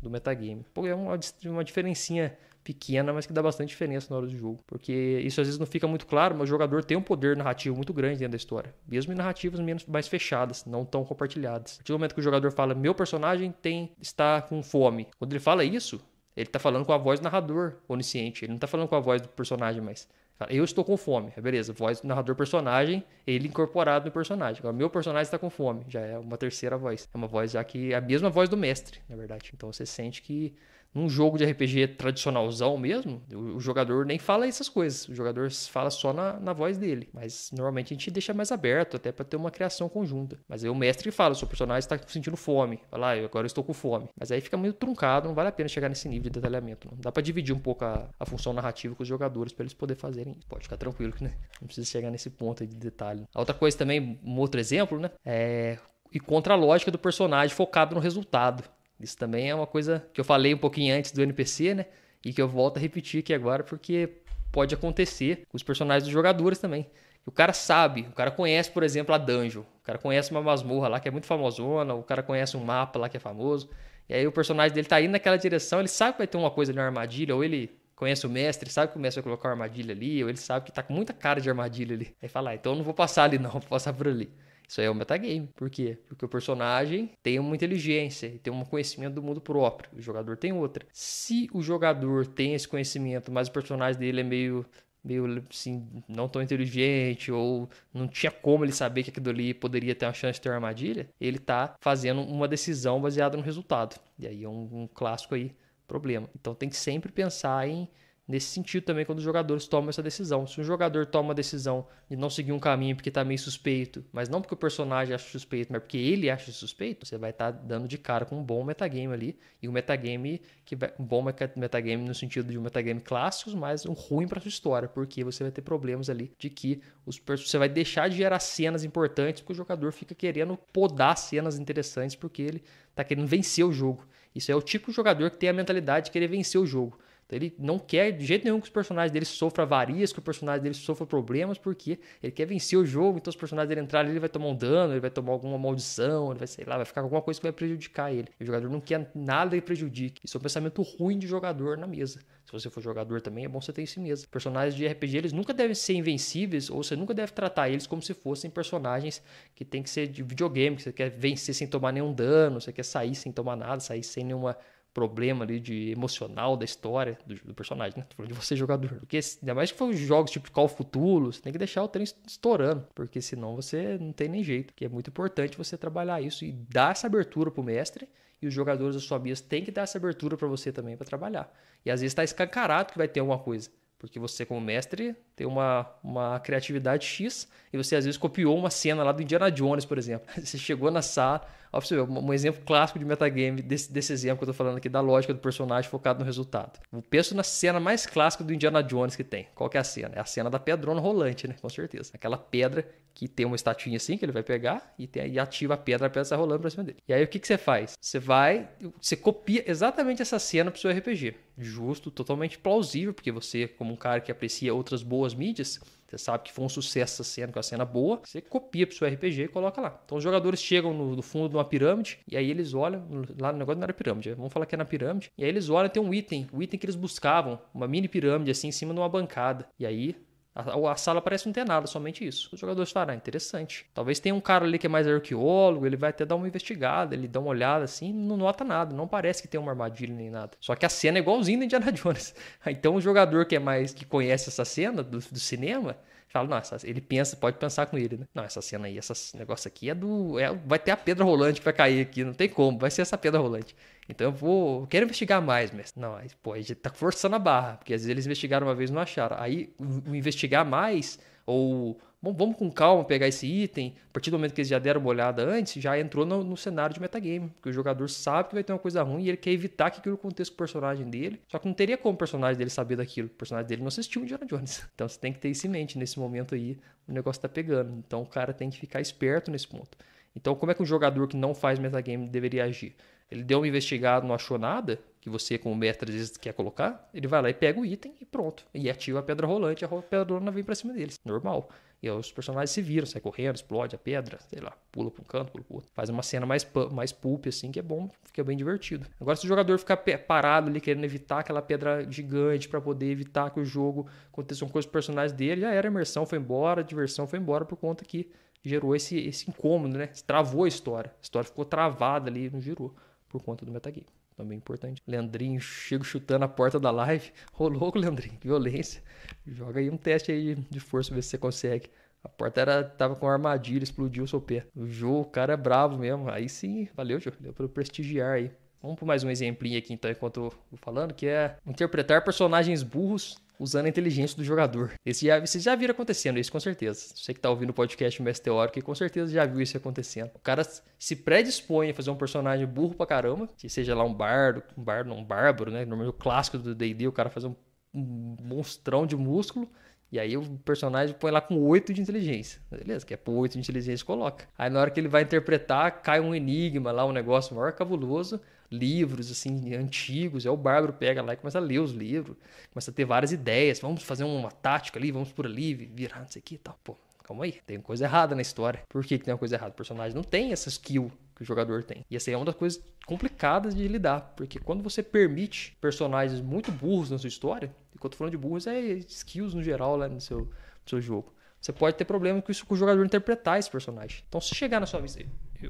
[0.00, 0.64] do metagame.
[0.72, 4.62] Pô, é uma, uma diferencinha pequena, mas que dá bastante diferença na hora do jogo.
[4.66, 4.92] Porque
[5.24, 7.92] isso às vezes não fica muito claro, mas o jogador tem um poder narrativo muito
[7.92, 8.74] grande dentro da história.
[8.86, 11.74] Mesmo em narrativas menos, mais fechadas, não tão compartilhadas.
[11.74, 15.08] A partir do momento que o jogador fala, meu personagem tem está com fome.
[15.18, 16.00] Quando ele fala isso,
[16.36, 18.44] ele está falando com a voz do narrador onisciente.
[18.44, 20.08] Ele não está falando com a voz do personagem mais.
[20.48, 21.72] Eu estou com fome, beleza.
[21.72, 24.60] Voz do narrador personagem, ele incorporado no personagem.
[24.60, 27.08] Agora, meu personagem está com fome, já é uma terceira voz.
[27.12, 29.50] É uma voz já que é a mesma voz do mestre, na verdade.
[29.54, 30.54] Então você sente que
[30.94, 35.08] num jogo de RPG tradicionalzão mesmo, o, jogador nem fala essas coisas.
[35.08, 37.08] O jogador fala só na, na voz dele.
[37.12, 40.38] Mas normalmente a gente deixa mais aberto, até para ter uma criação conjunta.
[40.48, 42.80] Mas aí o mestre fala: seu personagem está sentindo fome.
[42.90, 44.08] Fala, ah, agora eu estou com fome.
[44.18, 46.88] Mas aí fica muito truncado, não vale a pena chegar nesse nível de detalhamento.
[46.90, 46.98] Não.
[46.98, 50.00] Dá para dividir um pouco a, a, função narrativa com os jogadores para eles poderem
[50.00, 50.36] fazerem.
[50.48, 51.32] Pode ficar tranquilo, né?
[51.60, 53.24] Não precisa chegar nesse ponto de detalhe.
[53.34, 55.10] A outra coisa também, um outro exemplo, né?
[55.24, 55.78] É
[56.12, 58.64] e contra a lógica do personagem focado no resultado.
[59.00, 61.86] Isso também é uma coisa que eu falei um pouquinho antes do NPC, né?
[62.24, 64.10] E que eu volto a repetir aqui agora porque
[64.52, 66.86] pode acontecer com os personagens dos jogadores também.
[67.24, 69.62] O cara sabe, o cara conhece, por exemplo, a dungeon.
[69.62, 72.98] O cara conhece uma masmorra lá que é muito famosona, o cara conhece um mapa
[72.98, 73.70] lá que é famoso.
[74.08, 76.50] E aí o personagem dele tá indo naquela direção, ele sabe que vai ter uma
[76.50, 79.48] coisa ali na armadilha, ou ele conhece o mestre, sabe que o mestre vai colocar
[79.48, 82.14] uma armadilha ali, ou ele sabe que tá com muita cara de armadilha ali.
[82.20, 84.30] Aí fala, ah, então eu não vou passar ali não, vou passar por ali.
[84.70, 85.48] Isso aí é o metagame.
[85.56, 85.98] Por quê?
[86.06, 89.90] Porque o personagem tem uma inteligência, tem um conhecimento do mundo próprio.
[89.98, 90.86] O jogador tem outra.
[90.92, 94.64] Se o jogador tem esse conhecimento, mas o personagem dele é meio
[95.02, 99.94] meio assim, não tão inteligente ou não tinha como ele saber que aquilo ali poderia
[99.94, 103.98] ter uma chance de ter uma armadilha, ele tá fazendo uma decisão baseada no resultado.
[104.18, 105.52] E aí é um, um clássico aí,
[105.88, 106.28] problema.
[106.38, 107.88] Então tem que sempre pensar em
[108.30, 110.46] nesse sentido também quando os jogadores tomam essa decisão.
[110.46, 114.04] Se um jogador toma uma decisão de não seguir um caminho porque está meio suspeito,
[114.12, 117.52] mas não porque o personagem acha suspeito, mas porque ele acha suspeito, você vai estar
[117.52, 119.38] tá dando de cara com um bom metagame ali.
[119.60, 121.24] E um metagame que vai, um bom
[121.56, 125.42] metagame no sentido de um metagame clássico, mas um ruim para sua história, porque você
[125.42, 129.54] vai ter problemas ali de que os, você vai deixar de gerar cenas importantes porque
[129.54, 134.06] o jogador fica querendo podar cenas interessantes porque ele está querendo vencer o jogo.
[134.32, 136.96] Isso é o tipo de jogador que tem a mentalidade de querer vencer o jogo.
[137.36, 140.62] Ele não quer de jeito nenhum que os personagens dele sofram avarias, que o personagem
[140.62, 144.20] dele sofra problemas, porque ele quer vencer o jogo, então os personagens dele entrarem, ele
[144.20, 147.00] vai tomar um dano, ele vai tomar alguma maldição, ele vai, sei lá, vai ficar
[147.00, 148.28] com alguma coisa que vai prejudicar ele.
[148.40, 150.20] O jogador não quer nada que prejudique.
[150.24, 152.20] Isso é um pensamento ruim de jogador na mesa.
[152.44, 154.28] Se você for jogador também, é bom você ter isso mesmo.
[154.28, 158.02] Personagens de RPG, eles nunca devem ser invencíveis, ou você nunca deve tratar eles como
[158.02, 159.22] se fossem personagens
[159.54, 162.72] que tem que ser de videogame, que você quer vencer sem tomar nenhum dano, você
[162.72, 164.56] quer sair sem tomar nada, sair sem nenhuma
[164.92, 168.06] problema ali de emocional da história do, do personagem, né?
[168.08, 168.94] Tô falando de você jogador.
[169.00, 171.88] Porque ainda mais que for jogos tipo Call of Cthulhu, você tem que deixar o
[171.88, 174.74] trem estourando, porque senão você não tem nem jeito.
[174.74, 178.08] Que é muito importante você trabalhar isso e dar essa abertura pro mestre
[178.42, 181.06] e os jogadores da sua mesa têm que dar essa abertura para você também para
[181.06, 181.52] trabalhar.
[181.84, 183.70] E às vezes está escancarado que vai ter alguma coisa.
[183.98, 188.68] Porque você, como mestre, tem uma, uma criatividade X e você às vezes copiou uma
[188.68, 190.28] cena lá do Indiana Jones, por exemplo.
[190.36, 194.42] Você chegou na sala, Ó, você um exemplo clássico de metagame desse, desse exemplo que
[194.42, 196.80] eu tô falando aqui, da lógica do personagem focado no resultado.
[196.92, 199.46] Eu penso na cena mais clássica do Indiana Jones que tem.
[199.54, 200.12] Qual que é a cena?
[200.16, 201.54] É a cena da pedrona rolante, né?
[201.60, 202.10] Com certeza.
[202.14, 205.74] Aquela pedra que tem uma estatinha assim que ele vai pegar e, tem, e ativa
[205.74, 206.98] a pedra, a pedra sai rolando pra cima dele.
[207.06, 207.96] E aí o que, que você faz?
[208.00, 208.68] Você vai,
[209.00, 211.34] você copia exatamente essa cena pro seu RPG.
[211.58, 216.44] Justo, totalmente plausível, porque você, como um cara que aprecia outras boas mídias, você sabe
[216.44, 219.44] que foi um sucesso essa cena, com a cena boa, você copia pro seu RPG
[219.44, 220.00] e coloca lá.
[220.04, 223.06] Então os jogadores chegam no, no, fundo de uma pirâmide e aí eles olham,
[223.38, 225.68] lá no negócio não era pirâmide, vamos falar que é na pirâmide, e aí eles
[225.68, 228.92] olham tem um item, o item que eles buscavam, uma mini pirâmide assim em cima
[228.92, 229.68] de uma bancada.
[229.78, 230.16] E aí
[230.60, 232.48] a, a, sala parece não ter nada, somente isso.
[232.52, 233.86] Os jogadores falam, ah, interessante.
[233.94, 237.14] Talvez tenha um cara ali que é mais arqueólogo, ele vai até dar uma investigada,
[237.14, 240.30] ele dá uma olhada assim, não nota nada, não parece que tem uma armadilha nem
[240.30, 240.52] nada.
[240.60, 242.34] Só que a cena é igualzinha do Indiana Jones.
[242.66, 245.96] Então o jogador que é mais que conhece essa cena do, do cinema,
[246.30, 248.26] fala, nossa, ele pensa, pode pensar com ele, né?
[248.34, 250.38] Não, essa cena aí, esse negócio aqui é do.
[250.38, 253.02] É, vai ter a pedra rolante que vai cair aqui, não tem como, vai ser
[253.02, 253.74] essa pedra rolante.
[254.10, 254.82] Então eu vou.
[254.82, 256.00] Eu quero investigar mais, mestre.
[256.00, 258.74] Não, aí, pô, a gente tá forçando a barra, porque às vezes eles investigaram uma
[258.74, 259.36] vez e não acharam.
[259.38, 263.94] Aí o, investigar mais, ou Bom, vamos com calma pegar esse item.
[264.10, 266.54] A partir do momento que eles já deram uma olhada antes, já entrou no, no,
[266.54, 267.48] cenário de metagame.
[267.48, 270.00] Porque o jogador sabe que vai ter uma coisa ruim e ele quer evitar que
[270.00, 271.40] aquilo aconteça com o personagem dele.
[271.48, 273.28] Só que não teria como o personagem dele saber daquilo.
[273.28, 274.86] O personagem dele não assistiu o Indiana Jones.
[274.94, 275.96] Então você tem que ter isso em mente.
[275.96, 277.96] Nesse momento aí, o negócio tá pegando.
[278.06, 279.96] Então o cara tem que ficar esperto nesse ponto.
[280.36, 282.94] Então, como é que um jogador que não faz metagame deveria agir?
[283.30, 287.08] Ele deu uma investigada, não achou nada, que você, como mestre, às vezes quer colocar,
[287.12, 288.64] ele vai lá e pega o item e pronto.
[288.74, 291.20] E ativa a pedra rolante, a pedra rolante vem pra cima deles.
[291.24, 291.68] Normal.
[292.02, 295.24] E os personagens se viram, sai correndo, explode a pedra, sei lá, pula para um
[295.24, 295.90] canto, pula pro outro.
[295.92, 299.06] Faz uma cena mais, mais pulp, assim, que é bom, fica bem divertido.
[299.20, 303.50] Agora, se o jogador ficar parado ali, querendo evitar aquela pedra gigante para poder evitar
[303.50, 306.84] que o jogo aconteça com os personagens dele, já era a imersão, foi embora, a
[306.84, 308.30] diversão foi embora por conta que
[308.64, 310.06] gerou esse, esse incômodo, né?
[310.26, 311.10] Travou a história.
[311.10, 312.94] A história ficou travada ali, não girou,
[313.30, 314.06] por conta do metagame
[314.40, 315.02] também importante.
[315.06, 317.30] Leandrinho chega chutando a porta da live.
[317.58, 319.02] Ô louco, Leandrinho, que violência.
[319.46, 321.90] Joga aí um teste aí de força, ver se você consegue.
[322.22, 324.66] A porta era, tava com armadilha, explodiu o seu pé.
[324.74, 326.28] O Jô, o cara é bravo mesmo.
[326.30, 327.30] Aí sim, valeu, Jô.
[327.38, 328.50] Deu pra prestigiar aí.
[328.82, 332.82] Vamos por mais um exemplinho aqui então, enquanto eu vou falando, que é interpretar personagens
[332.82, 334.94] burros usando a inteligência do jogador.
[335.04, 337.12] Esse já, vocês já viram acontecendo isso, com certeza.
[337.14, 340.30] Você que tá ouvindo o podcast Mestre Teórico, com certeza já viu isso acontecendo.
[340.34, 340.62] O cara
[340.98, 344.82] se predispõe a fazer um personagem burro pra caramba, que seja lá um bardo, um
[344.82, 345.80] bardo, um bárbaro, né?
[345.84, 347.56] Normalmente o clássico do D&D, o cara fazer um,
[347.92, 349.70] um monstrão de músculo,
[350.12, 352.60] E aí o personagem põe lá com 8 de inteligência.
[352.70, 354.48] Beleza, quer pôr 8 de inteligência, coloca.
[354.58, 358.40] Aí na hora que ele vai interpretar, cai um enigma lá, um negócio maior cabuloso.
[358.72, 360.46] Livros, assim, antigos.
[360.46, 362.36] Aí o Bárbaro pega lá e começa a ler os livros.
[362.72, 363.80] Começa a ter várias ideias.
[363.80, 366.78] Vamos fazer uma tática ali, vamos por ali, virar, não sei o que e tal.
[366.84, 368.82] Pô, calma aí, tem coisa errada na história.
[368.88, 369.72] Por que, que tem uma coisa errada?
[369.72, 372.04] O personagem não tem essa skill que o jogador tem.
[372.10, 376.70] E essa é uma das coisas complicadas de lidar, porque quando você permite personagens muito
[376.70, 380.08] burros na sua história, quando eu tô falando de burros é skills no geral lá
[380.08, 383.58] no seu, no seu jogo, você pode ter problema com isso com o jogador interpretar
[383.58, 384.24] esse personagem.
[384.28, 385.20] Então se chegar na sua mesa,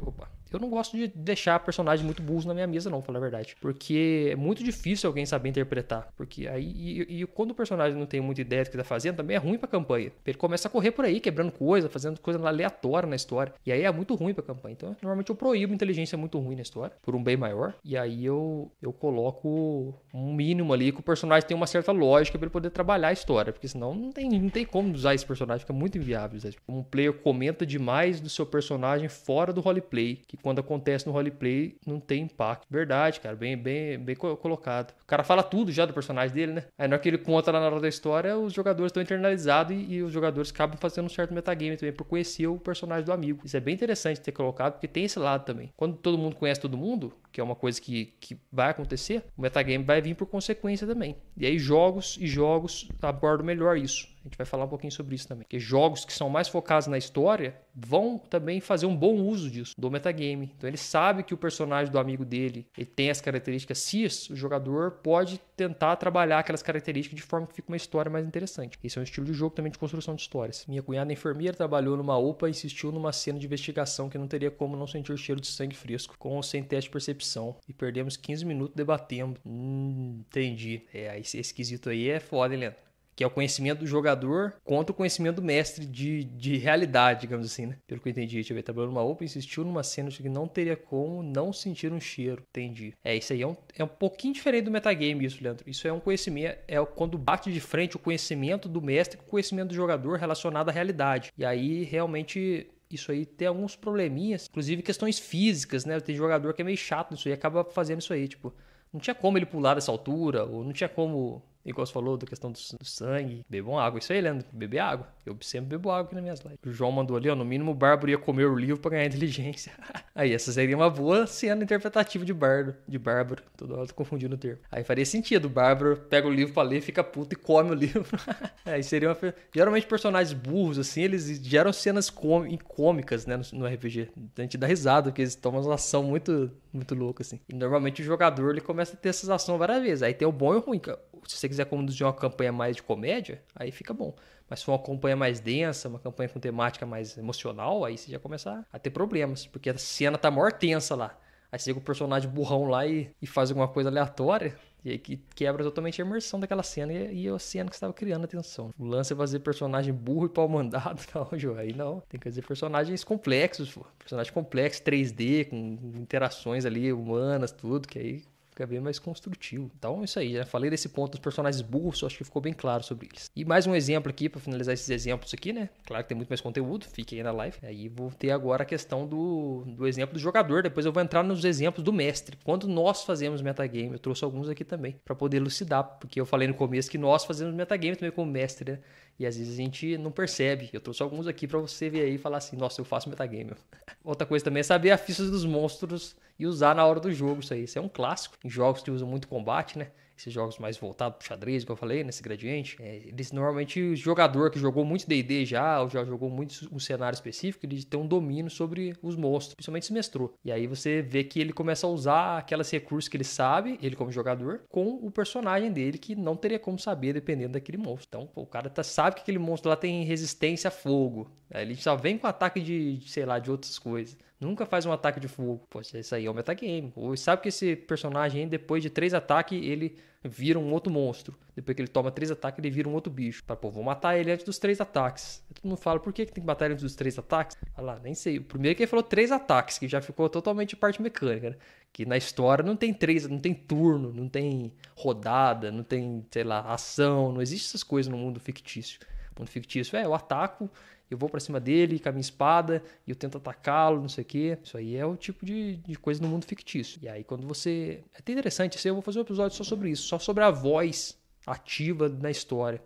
[0.01, 3.22] opa, eu não gosto de deixar personagens muito burros na minha mesa, não, falar a
[3.22, 3.56] verdade.
[3.60, 6.08] Porque é muito difícil alguém saber interpretar.
[6.16, 6.70] Porque aí.
[6.70, 9.38] E, e, quando o personagem não tem muita ideia do que tá fazendo, também é
[9.38, 10.12] ruim pra campanha.
[10.26, 13.52] Ele começa a correr por aí, quebrando coisa, fazendo coisa aleatória na história.
[13.64, 14.72] E aí é muito ruim pra campanha.
[14.72, 17.74] Então, normalmente eu proíbo inteligência muito ruim na história, por um bem maior.
[17.84, 22.38] E aí eu, eu coloco um mínimo ali que o personagem tem uma certa lógica
[22.38, 23.52] para ele poder trabalhar a história.
[23.52, 26.40] Porque senão não tem, não tem como usar esse personagem, fica muito inviável.
[26.40, 26.56] Sabe?
[26.68, 30.20] Um player comenta demais do seu personagem fora do roleplay.
[30.26, 32.66] Que quando acontece no roleplay não tem impacto.
[32.70, 34.92] Verdade, cara, bem, bem, bem colocado.
[35.03, 36.64] O cara fala tudo já do personagem dele, né?
[36.79, 39.76] Aí na hora que ele conta lá na hora da história, os jogadores estão internalizados
[39.76, 43.12] e, e, os jogadores acabam fazendo um certo metagame também por conhecer o personagem do
[43.12, 43.42] amigo.
[43.44, 45.72] Isso é bem interessante ter colocado, porque tem esse lado também.
[45.76, 49.42] Quando todo mundo conhece todo mundo, que é uma coisa que, que vai acontecer, o
[49.42, 51.16] metagame vai vir por consequência também.
[51.37, 54.09] E aí jogos e jogos abordam melhor isso.
[54.24, 55.44] A gente vai falar um pouquinho sobre isso também.
[55.44, 59.74] Porque jogos que são mais focados na história vão também fazer um bom uso disso,
[59.78, 60.52] do metagame.
[60.56, 64.37] Então ele sabe que o personagem do amigo dele ele tem as características cis, o
[64.37, 68.78] jogador pode tentar trabalhar aquelas características de forma que fique uma história mais interessante.
[68.83, 70.64] Esse é um estilo de jogo também de construção de histórias.
[70.66, 74.50] Minha cunhada enfermeira trabalhou numa UPA e insistiu numa cena de investigação que não teria
[74.50, 77.56] como não sentir o cheiro de sangue fresco, com ou sem teste de percepção.
[77.68, 79.40] E perdemos 15 minutos debatendo.
[79.44, 80.83] Hum, entendi.
[80.92, 82.89] É, esse esquisito aí é foda, hein, Leandro?
[83.20, 87.44] Que é o conhecimento do jogador contra o conhecimento do mestre de, de realidade, digamos
[87.44, 87.76] assim, né?
[87.87, 90.74] Pelo que eu entendi, deixa eu ver, numa Open, insistiu numa cena que não teria
[90.74, 92.94] como não sentir um cheiro, entendi.
[93.04, 95.68] É, isso aí é um, é um pouquinho diferente do metagame, isso, Leandro.
[95.68, 99.28] Isso é um conhecimento, é quando bate de frente o conhecimento do mestre com o
[99.28, 101.30] conhecimento do jogador relacionado à realidade.
[101.37, 106.00] E aí, realmente, isso aí tem alguns probleminhas, inclusive questões físicas, né?
[106.00, 108.50] Tem jogador que é meio chato nisso aí, acaba fazendo isso aí, tipo,
[108.90, 112.27] não tinha como ele pular dessa altura, ou não tinha como Igual você falou da
[112.27, 113.44] questão do, sangue.
[113.49, 113.99] Bebam água.
[113.99, 114.46] Isso aí, Leandro.
[114.53, 115.09] Beber água.
[115.27, 116.59] Eu sempre bebo água aqui nas minhas lives.
[116.64, 117.35] O João mandou ali, ó.
[117.35, 119.73] No mínimo, o Bárbaro ia comer o livro pra ganhar inteligência.
[120.14, 122.77] aí, essa seria uma boa cena interpretativa de Bárbaro.
[122.88, 123.42] De Bárbaro.
[123.57, 124.59] Toda hora tô confundindo o termo.
[124.73, 125.46] Aí faria sentido.
[125.46, 128.07] O Bárbaro pega o livro pra ler, fica puto e come o livro.
[128.64, 129.35] aí seria uma.
[129.55, 133.37] Geralmente, personagens burros, assim, eles geram cenas cômicas, né?
[133.37, 134.09] No, no RPG.
[134.37, 137.38] A gente dá risada, porque eles tomam uma ação muito, muito louca, assim.
[137.49, 140.03] E normalmente o jogador ele começa a ter essas ações várias vezes.
[140.03, 140.81] Aí tem o bom e o ruim
[141.26, 144.14] se você quiser conduzir uma campanha mais de comédia, aí fica bom.
[144.48, 148.11] Mas se for uma campanha mais densa, uma campanha com temática mais emocional, aí você
[148.11, 151.16] já começa a ter problemas, porque a cena tá maior tensa lá.
[151.52, 154.98] Aí você chega o personagem burrão lá e, e faz alguma coisa aleatória, e aí
[154.98, 158.72] que quebra totalmente a imersão daquela cena e, e a cena que estava criando atenção.
[158.78, 161.00] O lance é fazer personagem burro e pau mandado.
[161.14, 162.00] Não, João, aí não.
[162.09, 163.85] Tem que fazer personagens complexos, pô.
[163.98, 168.24] Personagem complexo, 3D, com interações ali humanas, tudo, que aí
[168.61, 169.70] fica bem mais construtivo.
[169.79, 170.35] Então, isso aí.
[170.35, 173.31] Já falei desse ponto dos personagens burros, acho que ficou bem claro sobre eles.
[173.35, 175.70] E mais um exemplo aqui, para finalizar esses exemplos aqui, né?
[175.87, 177.57] Claro que tem muito mais conteúdo, fique aí na live.
[177.62, 181.23] Aí vou ter agora a questão do, do exemplo do jogador, depois eu vou entrar
[181.23, 182.37] nos exemplos do mestre.
[182.44, 186.46] Quando nós fazemos metagame, eu trouxe alguns aqui também, para poder elucidar, porque eu falei
[186.46, 188.79] no começo que nós fazemos metagame também como mestre, né?
[189.20, 190.70] E às vezes a gente não percebe.
[190.72, 193.52] Eu trouxe alguns aqui para você ver aí e falar assim: nossa, eu faço metagame.
[194.02, 197.40] Outra coisa também é saber a ficha dos monstros e usar na hora do jogo
[197.40, 197.64] isso aí.
[197.64, 199.88] Isso é um clássico em jogos que usam muito combate, né?
[200.20, 203.96] Esses jogos mais voltados pro xadrez, que eu falei, nesse gradiente, é, eles normalmente, o
[203.96, 207.98] jogador que jogou muito D&D já, ou já jogou muito um cenário específico, ele tem
[207.98, 210.35] um domínio sobre os monstros, principalmente se mestrou.
[210.44, 213.96] E aí você vê que ele começa a usar aquelas recursos que ele sabe, ele
[213.96, 218.06] como jogador, com o personagem dele, que não teria como saber dependendo daquele monstro.
[218.09, 221.30] Então, pô, o cara tá, sabe que aquele monstro lá tem resistência a fogo.
[221.52, 224.16] Aí ele só vem com ataque de, sei lá, de outras coisas.
[224.38, 225.66] Nunca faz um ataque de fogo.
[225.68, 226.92] Pô, isso aí é o metagame.
[226.94, 231.37] Ou sabe que esse personagem, depois de três ataques, ele vira um outro monstro.
[231.55, 233.42] Depois que ele toma três ataques, ele vira um outro bicho.
[233.46, 235.42] Fala, pô, vou matar ele antes dos três ataques.
[235.55, 237.57] Todo mundo fala, por que, que tem que matar ele antes dos três ataques?
[237.75, 238.38] Fala lá, nem sei.
[238.38, 241.57] O primeiro que ele falou três ataques, que já ficou totalmente parte mecânica, né?
[241.92, 246.44] Que na história não tem três, não tem turno, não tem rodada, não tem, sei
[246.44, 247.33] lá, ação.
[247.33, 249.01] Não existe essas coisas no mundo fictício.
[249.37, 250.70] O mundo fictício é, eu ataco
[251.11, 254.23] eu vou para cima dele com a minha espada e eu tento atacá-lo, não sei
[254.23, 254.59] o quê.
[254.62, 257.01] Isso aí é o tipo de, de coisa no mundo fictício.
[257.03, 258.05] E aí, quando você.
[258.14, 260.51] É até interessante, assim, eu vou fazer um episódio só sobre isso, só sobre a
[260.51, 262.83] voz ativa na história.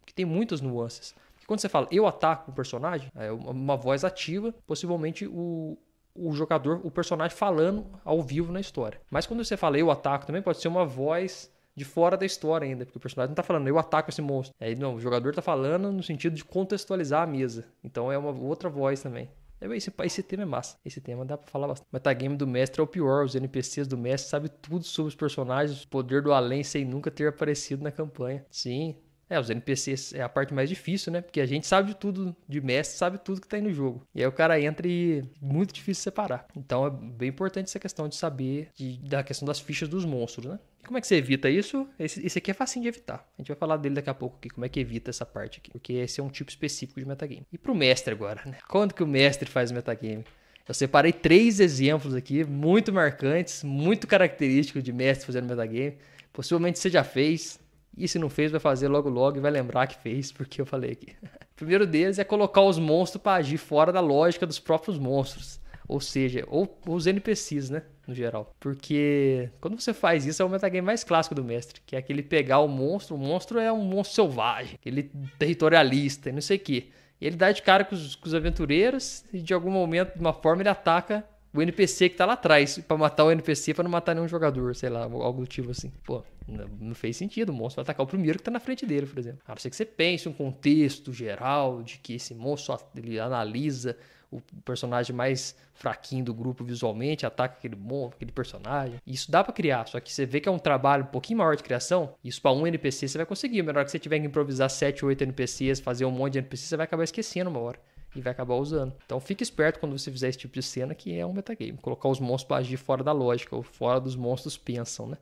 [0.00, 1.14] Porque tem muitas nuances.
[1.34, 5.76] Porque quando você fala eu ataco o personagem, é uma voz ativa, possivelmente o,
[6.14, 9.00] o jogador, o personagem falando ao vivo na história.
[9.10, 12.66] Mas quando você fala eu ataco também, pode ser uma voz de fora da história
[12.66, 14.56] ainda, porque o personagem não tá falando, eu ataco esse monstro.
[14.58, 17.66] Aí não, o jogador tá falando no sentido de contextualizar a mesa.
[17.84, 19.28] Então é uma outra voz também.
[19.60, 20.76] É, esse, esse tema é massa.
[20.84, 21.88] Esse tema dá pra falar bastante.
[21.92, 23.24] Metagame do mestre é o pior.
[23.24, 27.10] Os NPCs do mestre sabem tudo sobre os personagens, o poder do além sem nunca
[27.10, 28.44] ter aparecido na campanha.
[28.50, 28.96] Sim,
[29.28, 31.20] é, os NPCs é a parte mais difícil, né?
[31.20, 34.06] Porque a gente sabe de tudo de mestre, sabe tudo que tá aí no jogo.
[34.14, 36.46] E aí o cara entra e muito difícil separar.
[36.56, 40.46] Então é bem importante essa questão de saber de, da questão das fichas dos monstros,
[40.46, 40.58] né?
[40.86, 41.86] Como é que você evita isso?
[41.98, 43.28] Esse, esse aqui é facinho de evitar.
[43.36, 45.58] A gente vai falar dele daqui a pouco aqui, como é que evita essa parte
[45.58, 45.72] aqui.
[45.72, 47.46] Porque esse é um tipo específico de metagame.
[47.52, 48.58] E pro mestre agora, né?
[48.68, 50.24] Quando que o mestre faz metagame?
[50.68, 55.96] Eu separei três exemplos aqui, muito marcantes, muito característicos de mestre fazendo metagame.
[56.32, 57.58] Possivelmente você já fez,
[57.96, 60.66] e se não fez, vai fazer logo logo e vai lembrar que fez, porque eu
[60.66, 61.16] falei aqui.
[61.22, 65.60] O primeiro deles é colocar os monstros para agir fora da lógica dos próprios monstros.
[65.88, 67.82] Ou seja, ou os NPCs, né?
[68.06, 68.54] No geral.
[68.60, 71.80] Porque quando você faz isso, é o metagame mais clássico do mestre.
[71.84, 73.16] Que é aquele pegar o monstro.
[73.16, 74.74] O monstro é um monstro selvagem.
[74.74, 76.86] Aquele territorialista e não sei o quê.
[77.20, 80.20] E ele dá de cara com os, com os aventureiros e de algum momento, de
[80.20, 83.82] uma forma, ele ataca o NPC que tá lá atrás para matar o NPC para
[83.82, 85.90] não matar nenhum jogador, sei lá, algo do tipo assim.
[86.04, 87.50] Pô, não fez sentido.
[87.50, 89.40] O monstro vai atacar o primeiro que tá na frente dele, por exemplo.
[89.46, 93.96] A não ser que você pense um contexto geral de que esse monstro ele analisa
[94.30, 99.00] o personagem mais fraquinho do grupo visualmente, ataca aquele monstro, aquele personagem.
[99.06, 101.56] Isso dá para criar, só que você vê que é um trabalho um pouquinho maior
[101.56, 102.14] de criação.
[102.24, 103.62] Isso para um NPC você vai conseguir.
[103.62, 106.76] Melhor que você tiver que improvisar 7, 8 NPCs, fazer um monte de NPCs, você
[106.76, 107.78] vai acabar esquecendo uma hora
[108.14, 108.94] e vai acabar usando.
[109.04, 111.78] Então fique esperto quando você fizer esse tipo de cena que é um metagame.
[111.78, 115.18] Colocar os monstros para agir fora da lógica, ou fora dos monstros pensam, né?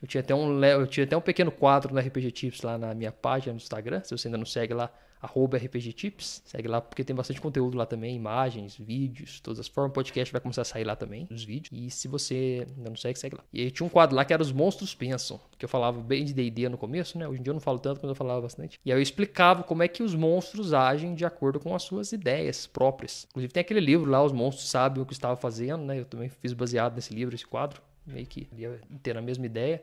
[0.00, 2.94] Eu tinha até um, eu tinha até um pequeno quadro no RPG Tips lá na
[2.94, 4.02] minha página no Instagram.
[4.04, 4.90] Se você ainda não segue lá,
[5.20, 6.42] arroba RPG Tips.
[6.44, 9.90] Segue lá porque tem bastante conteúdo lá também, imagens, vídeos, todas as formas.
[9.90, 11.70] O podcast vai começar a sair lá também, os vídeos.
[11.72, 13.44] E se você ainda não segue, segue lá.
[13.52, 16.24] E aí tinha um quadro lá que era Os Monstros Pensam, que eu falava bem
[16.24, 17.26] de D&D no começo, né?
[17.26, 18.78] Hoje em dia eu não falo tanto, mas eu falava bastante.
[18.84, 22.12] E aí eu explicava como é que os monstros agem de acordo com as suas
[22.12, 23.26] ideias próprias.
[23.30, 25.98] Inclusive tem aquele livro lá, Os Monstros Sabem o que Estava Fazendo, né?
[25.98, 27.80] Eu também fiz baseado nesse livro, esse quadro.
[28.06, 29.82] Meio que ia ter a mesma ideia.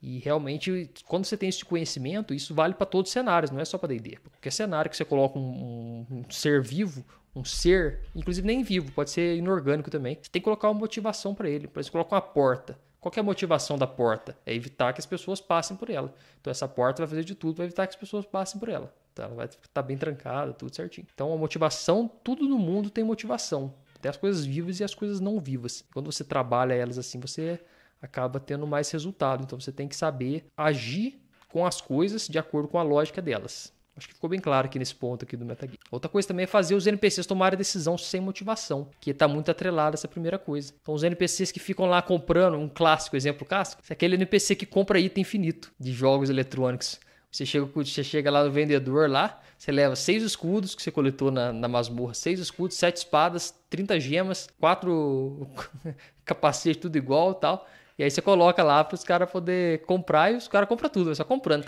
[0.00, 3.64] E realmente, quando você tem esse conhecimento, isso vale para todos os cenários, não é
[3.64, 4.16] só para D&D.
[4.16, 8.92] Qualquer cenário que você coloca um, um, um, ser vivo, um ser, inclusive nem vivo,
[8.92, 11.66] pode ser inorgânico também, você tem que colocar uma motivação para ele.
[11.66, 12.78] Por exemplo, coloca uma porta.
[13.00, 14.36] Qual é a motivação da porta?
[14.44, 16.12] É evitar que as pessoas passem por ela.
[16.40, 18.92] Então essa porta vai fazer de tudo para evitar que as pessoas passem por ela.
[19.12, 21.06] Então, ela vai estar tá bem trancada, tudo certinho.
[21.12, 23.74] Então a motivação, tudo no mundo tem motivação.
[23.96, 25.84] Até as coisas vivas e as coisas não vivas.
[25.92, 27.60] Quando você trabalha elas assim, você
[28.00, 29.42] acaba tendo mais resultado.
[29.44, 33.72] Então você tem que saber agir com as coisas de acordo com a lógica delas.
[33.98, 35.78] Acho que ficou bem claro aqui nesse ponto aqui do metagame.
[35.90, 39.94] Outra coisa também é fazer os NPCs tomarem decisão sem motivação, que está muito atrelado
[39.94, 40.72] a essa primeira coisa.
[40.80, 44.64] Então os NPCs que ficam lá comprando, um clássico exemplo clássico, é aquele NPC que
[44.64, 47.00] compra item infinito de jogos eletrônicos.
[47.30, 51.32] Você chega, você chega lá no vendedor lá, você leva seis escudos que você coletou
[51.32, 55.48] na, na masmorra, seis escudos, sete espadas, 30 gemas, quatro
[56.24, 57.66] capacetes, tudo igual tal.
[57.98, 61.12] E aí você coloca lá para os caras poder comprar e os caras compram tudo,
[61.14, 61.64] só comprando.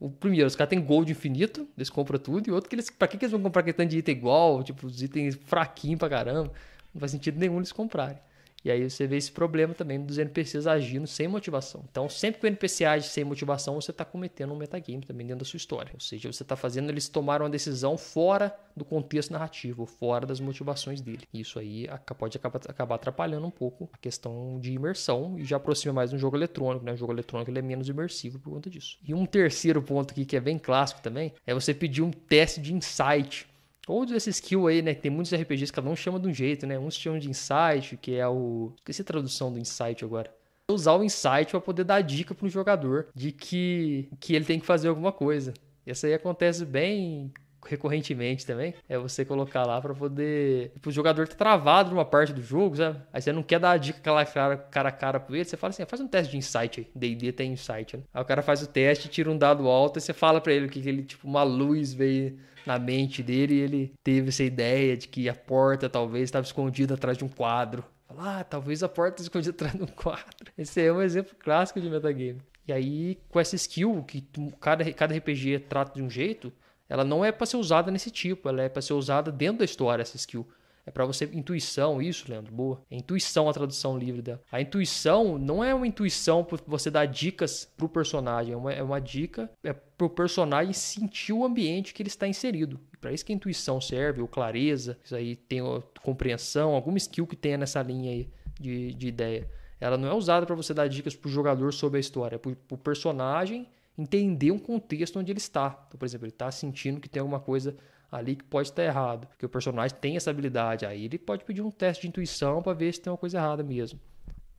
[0.00, 2.90] O primeiro, os caras têm gold infinito, eles compram tudo, e outro que eles.
[2.90, 4.64] Pra que, que eles vão comprar questão de item igual?
[4.64, 6.52] Tipo, os itens fraquinhos pra caramba.
[6.92, 8.18] Não faz sentido nenhum eles comprarem.
[8.66, 11.84] E aí você vê esse problema também dos NPCs agindo sem motivação.
[11.88, 15.44] Então, sempre que o NPC age sem motivação, você está cometendo um metagame também dentro
[15.44, 15.92] da sua história.
[15.94, 20.40] Ou seja, você está fazendo eles tomarem uma decisão fora do contexto narrativo, fora das
[20.40, 21.20] motivações dele.
[21.32, 21.86] E isso aí
[22.18, 26.36] pode acabar atrapalhando um pouco a questão de imersão e já aproxima mais um jogo
[26.36, 26.84] eletrônico.
[26.84, 26.92] Né?
[26.92, 28.98] O jogo eletrônico ele é menos imersivo por conta disso.
[29.06, 32.60] E um terceiro ponto aqui que é bem clássico também é você pedir um teste
[32.60, 33.46] de insight
[33.86, 34.94] ou desse skill aí, né?
[34.94, 36.78] Que tem muitos RPGs, cada um chama de um jeito, né?
[36.78, 38.72] Uns chamam de insight, que é o.
[38.78, 40.30] Esqueci a tradução do insight agora.
[40.68, 44.58] Usar o insight para poder dar dica para o jogador de que, que ele tem
[44.58, 45.54] que fazer alguma coisa.
[45.86, 47.32] Isso aí acontece bem
[47.64, 48.74] recorrentemente também.
[48.88, 50.70] É você colocar lá para poder.
[50.74, 53.00] Tipo, o jogador tá travado numa parte do jogo, sabe?
[53.12, 55.70] Aí você não quer dar a dica cara, cara a cara pra ele, você fala
[55.70, 56.88] assim: ah, faz um teste de insight aí.
[56.94, 58.02] DD tem insight, né?
[58.12, 60.68] Aí o cara faz o teste, tira um dado alto e você fala para ele
[60.68, 65.08] que ele, tipo, uma luz veio na mente dele e ele teve essa ideia de
[65.08, 67.84] que a porta talvez estava escondida atrás de um quadro.
[68.18, 70.52] Ah, talvez a porta escondida atrás de um quadro.
[70.56, 72.40] Esse é um exemplo clássico de metagame.
[72.66, 74.26] E aí, com essa skill, que
[74.60, 76.52] cada, cada RPG trata de um jeito,
[76.88, 79.64] ela não é para ser usada nesse tipo, ela é para ser usada dentro da
[79.64, 80.46] história, essa skill.
[80.86, 82.80] É para você intuição, isso, Leandro, boa.
[82.88, 84.40] É intuição a tradução livre dela.
[84.52, 88.82] A intuição não é uma intuição para você dar dicas pro personagem, é uma, é
[88.82, 92.78] uma dica é pro personagem sentir o ambiente que ele está inserido.
[93.00, 95.60] Para isso que a intuição serve, ou clareza, isso aí tem
[96.02, 98.30] compreensão, alguma skill que tenha nessa linha aí
[98.60, 99.50] de, de ideia.
[99.80, 102.54] Ela não é usada para você dar dicas pro jogador sobre a história, é pro,
[102.54, 103.68] pro personagem
[103.98, 105.84] entender um contexto onde ele está.
[105.88, 107.76] Então, por exemplo, ele está sentindo que tem alguma coisa
[108.16, 110.86] ali que pode estar errado, porque o personagem tem essa habilidade.
[110.86, 113.62] Aí ele pode pedir um teste de intuição para ver se tem uma coisa errada
[113.62, 114.00] mesmo.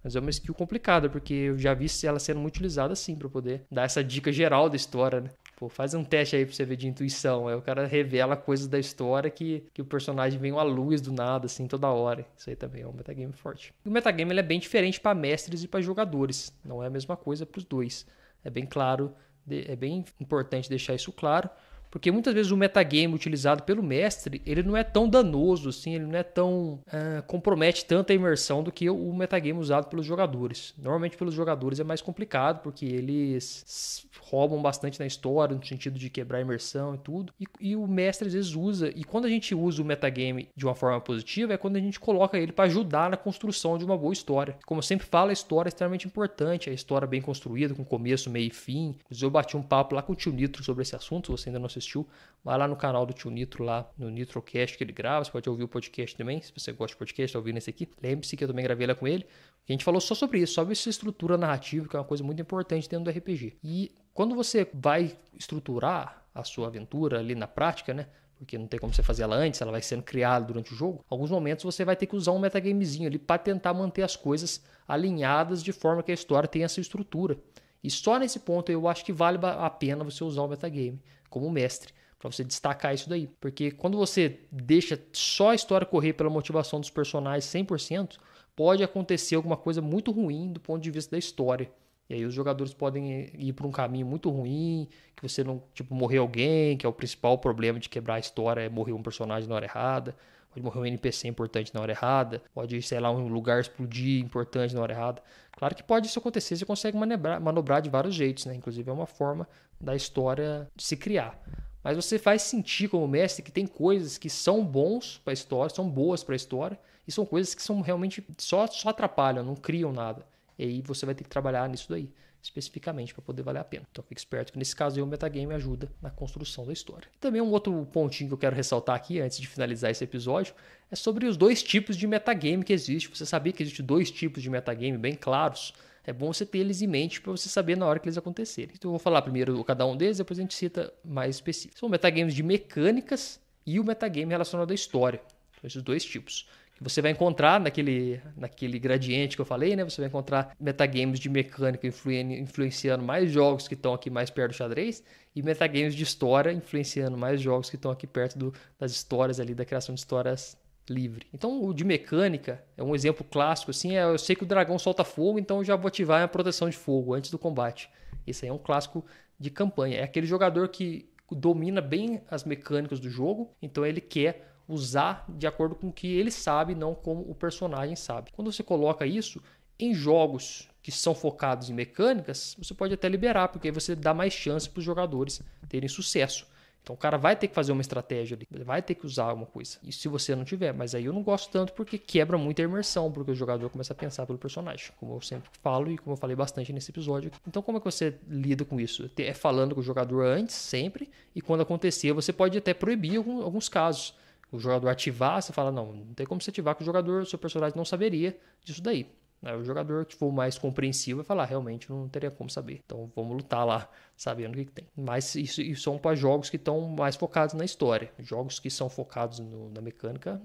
[0.03, 3.27] Mas é uma skill complicada, porque eu já vi ela sendo muito utilizada assim para
[3.27, 5.29] poder dar essa dica geral da história, né?
[5.57, 7.47] Pô, faz um teste aí pra você ver de intuição.
[7.47, 11.11] Aí o cara revela coisas da história que, que o personagem vem à luz do
[11.11, 12.25] nada, assim, toda hora.
[12.37, 13.73] Isso aí também é um metagame forte.
[13.83, 16.53] E o metagame ele é bem diferente para mestres e para jogadores.
[16.63, 18.05] Não é a mesma coisa para os dois.
[18.45, 19.13] É bem claro,
[19.49, 21.49] é bem importante deixar isso claro.
[21.89, 26.05] Porque muitas vezes o metagame utilizado pelo mestre, ele não é tão danoso assim, ele
[26.05, 30.73] não é tão uh, compromete tanto a imersão do que o metagame usado pelos jogadores.
[30.77, 36.09] Normalmente pelos jogadores é mais complicado, porque eles roubam bastante na história, no sentido de
[36.09, 37.33] quebrar a imersão e tudo.
[37.39, 40.65] E, e o mestre às vezes usa, e quando a gente usa o metagame de
[40.65, 43.97] uma forma positiva, é quando a gente coloca ele para ajudar na construção de uma
[43.97, 44.57] boa história.
[44.65, 48.29] Como eu sempre falo, a história é extremamente importante, a história bem construída, com começo,
[48.29, 48.95] meio e fim.
[49.21, 51.59] Eu bati um papo lá com o tio Nitro sobre esse assunto, se você ainda
[51.59, 52.07] não assistiu,
[52.43, 55.25] vai lá no canal do tio Nitro, lá no Nitrocast que ele grava.
[55.25, 57.89] Você pode ouvir o podcast também, se você gosta de podcast, tá ouvindo esse aqui.
[58.01, 59.25] Lembre-se que eu também gravei lá com ele.
[59.67, 62.41] A gente falou só sobre isso, sobre essa estrutura narrativa, que é uma coisa muito
[62.41, 63.57] importante dentro do RPG.
[63.63, 68.07] E quando você vai estruturar a sua aventura ali na prática, né?
[68.37, 71.03] porque não tem como você fazer ela antes, ela vai sendo criada durante o jogo.
[71.09, 74.63] Alguns momentos você vai ter que usar um metagamezinho ali para tentar manter as coisas
[74.87, 77.37] alinhadas de forma que a história tenha essa estrutura.
[77.83, 81.49] E só nesse ponto eu acho que vale a pena você usar o metagame como
[81.51, 83.27] mestre, para você destacar isso daí.
[83.39, 88.17] Porque quando você deixa só a história correr pela motivação dos personagens 100%,
[88.55, 91.71] pode acontecer alguma coisa muito ruim do ponto de vista da história.
[92.09, 95.93] E aí os jogadores podem ir por um caminho muito ruim, que você não, tipo,
[95.93, 99.47] morrer alguém, que é o principal problema de quebrar a história, é morrer um personagem
[99.47, 100.15] na hora errada.
[100.49, 104.73] Pode morrer um NPC importante na hora errada, pode, sei lá, um lugar explodir importante
[104.73, 105.21] na hora errada.
[105.57, 108.53] Claro que pode isso acontecer, você consegue manobrar, manobrar de vários jeitos, né?
[108.53, 109.49] Inclusive é uma forma
[109.81, 111.35] da história de se criar.
[111.83, 115.73] Mas você faz sentir como mestre que tem coisas que são bons para a história,
[115.73, 119.55] são boas para a história, e são coisas que são realmente só, só atrapalham, não
[119.55, 120.27] criam nada.
[120.59, 122.07] E aí você vai ter que trabalhar nisso daí
[122.41, 123.85] especificamente para poder valer a pena.
[123.91, 127.07] Então fique esperto que nesse caso aí, o metagame ajuda na construção da história.
[127.19, 130.53] Também um outro pontinho que eu quero ressaltar aqui antes de finalizar esse episódio
[130.91, 133.09] é sobre os dois tipos de metagame que existe.
[133.09, 135.73] Você sabia que existe dois tipos de metagame bem claros?
[136.05, 138.73] É bom você ter eles em mente para você saber na hora que eles acontecerem.
[138.73, 141.79] Então eu vou falar primeiro cada um deles, depois a gente cita mais específicos.
[141.79, 145.21] São metagames de mecânicas e o metagame relacionado à história.
[145.57, 146.47] Então, esses dois tipos
[146.79, 149.83] você vai encontrar naquele, naquele gradiente que eu falei, né?
[149.83, 154.55] Você vai encontrar metagames de mecânica influenciando mais jogos que estão aqui mais perto do
[154.55, 155.03] xadrez
[155.35, 159.55] e metagames de história influenciando mais jogos que estão aqui perto do, das histórias ali,
[159.55, 160.57] da criação de histórias
[160.89, 161.27] livre.
[161.33, 164.79] Então, o de mecânica é um exemplo clássico, assim, é, eu sei que o dragão
[164.79, 167.89] solta fogo, então eu já vou ativar a proteção de fogo antes do combate.
[168.25, 169.05] Esse aí é um clássico
[169.39, 169.97] de campanha.
[169.97, 175.47] É aquele jogador que domina bem as mecânicas do jogo, então ele quer usar de
[175.47, 178.31] acordo com o que ele sabe, não como o personagem sabe.
[178.31, 179.41] Quando você coloca isso
[179.79, 184.13] em jogos que são focados em mecânicas, você pode até liberar, porque aí você dá
[184.13, 186.47] mais chance para os jogadores terem sucesso.
[186.81, 189.45] Então o cara vai ter que fazer uma estratégia ali, vai ter que usar alguma
[189.45, 189.77] coisa.
[189.83, 192.63] E se você não tiver, mas aí eu não gosto tanto porque quebra muito a
[192.63, 196.13] imersão, porque o jogador começa a pensar pelo personagem, como eu sempre falo e como
[196.13, 197.29] eu falei bastante nesse episódio.
[197.45, 199.11] Então como é que você lida com isso?
[199.17, 203.67] É falando com o jogador antes, sempre, e quando acontecer, você pode até proibir alguns
[203.67, 204.13] casos
[204.51, 207.25] o jogador ativar, você fala, não, não tem como você ativar que o jogador, o
[207.25, 209.07] seu personagem não saberia disso daí.
[209.43, 212.81] Aí o jogador que for mais compreensivo vai falar, realmente não teria como saber.
[212.83, 214.87] Então vamos lutar lá, sabendo o que, que tem.
[214.95, 218.11] Mas isso, isso são para jogos que estão mais focados na história.
[218.19, 220.41] Jogos que são focados no, na mecânica,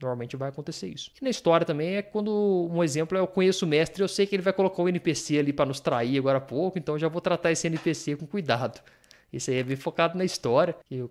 [0.00, 1.10] normalmente vai acontecer isso.
[1.20, 4.26] E na história também é quando, um exemplo é eu conheço o mestre, eu sei
[4.26, 7.08] que ele vai colocar um NPC ali para nos trair agora há pouco, então já
[7.08, 8.82] vou tratar esse NPC com cuidado.
[9.32, 10.74] Esse aí é bem focado na história.
[10.86, 11.04] Que,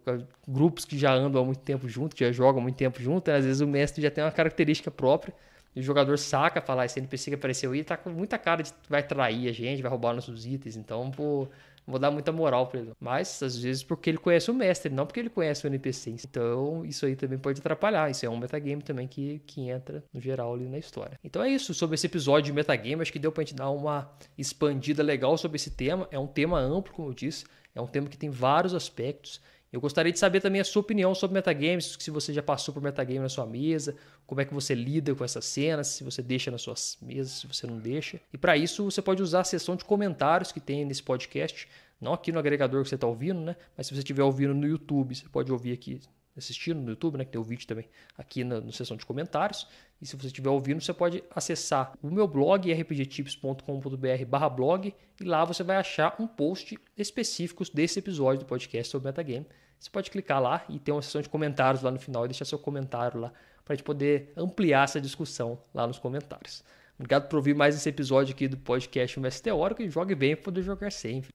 [0.47, 3.30] grupos que já andam há muito tempo junto, que já jogam há muito tempo junto,
[3.30, 3.38] né?
[3.38, 5.34] às vezes o mestre já tem uma característica própria.
[5.76, 8.63] E o jogador saca, falar, ah, esse NPC que apareceu aí tá com muita cara
[8.63, 10.78] de vai trair a gente, vai roubar nossos itens.
[10.78, 11.49] Então, pô,
[11.86, 12.91] vou dar muita moral para ele.
[12.97, 16.11] Mas, às vezes, porque ele conhece o mestre, não porque ele conhece o NPC.
[16.11, 18.09] Então, isso aí também pode atrapalhar.
[18.09, 21.20] Isso é um metagame também que, que entra, no geral, ali na história.
[21.22, 23.01] Então é isso sobre esse episódio de metagame.
[23.01, 26.07] Acho que deu pra gente dar uma expandida legal sobre esse tema.
[26.09, 27.43] É um tema amplo, como eu disse.
[27.76, 29.41] É um tema que tem vários aspectos.
[29.71, 32.82] Eu gostaria de saber também a sua opinião sobre metagames, se você já passou por
[32.82, 36.49] metagame na sua mesa, como é que você lida com essas cenas, se você deixa
[36.49, 38.21] nas suas mesas, se você não deixa.
[38.32, 41.67] E para isso você pode usar a seção de comentários que tem nesse podcast,
[41.99, 43.57] não aqui no agregador que você está ouvindo, né?
[43.76, 45.99] Mas se você estiver ouvindo no YouTube, você pode ouvir aqui
[46.38, 49.67] assistindo no YouTube, né, que tem o vídeo também aqui na, seção de comentários.
[50.01, 55.45] E se você estiver ouvindo, você pode acessar o meu blog rpgtips.com.br blog e lá
[55.45, 59.45] você vai achar um post específico desse episódio do podcast sobre metagame.
[59.79, 62.45] Você pode clicar lá e ter uma seção de comentários lá no final e deixar
[62.45, 63.31] seu comentário lá
[63.63, 66.63] para a gente poder ampliar essa discussão lá nos comentários.
[66.97, 70.45] Obrigado por ouvir mais esse episódio aqui do podcast Mestre Teórico e jogue bem para
[70.45, 71.33] poder jogar sempre.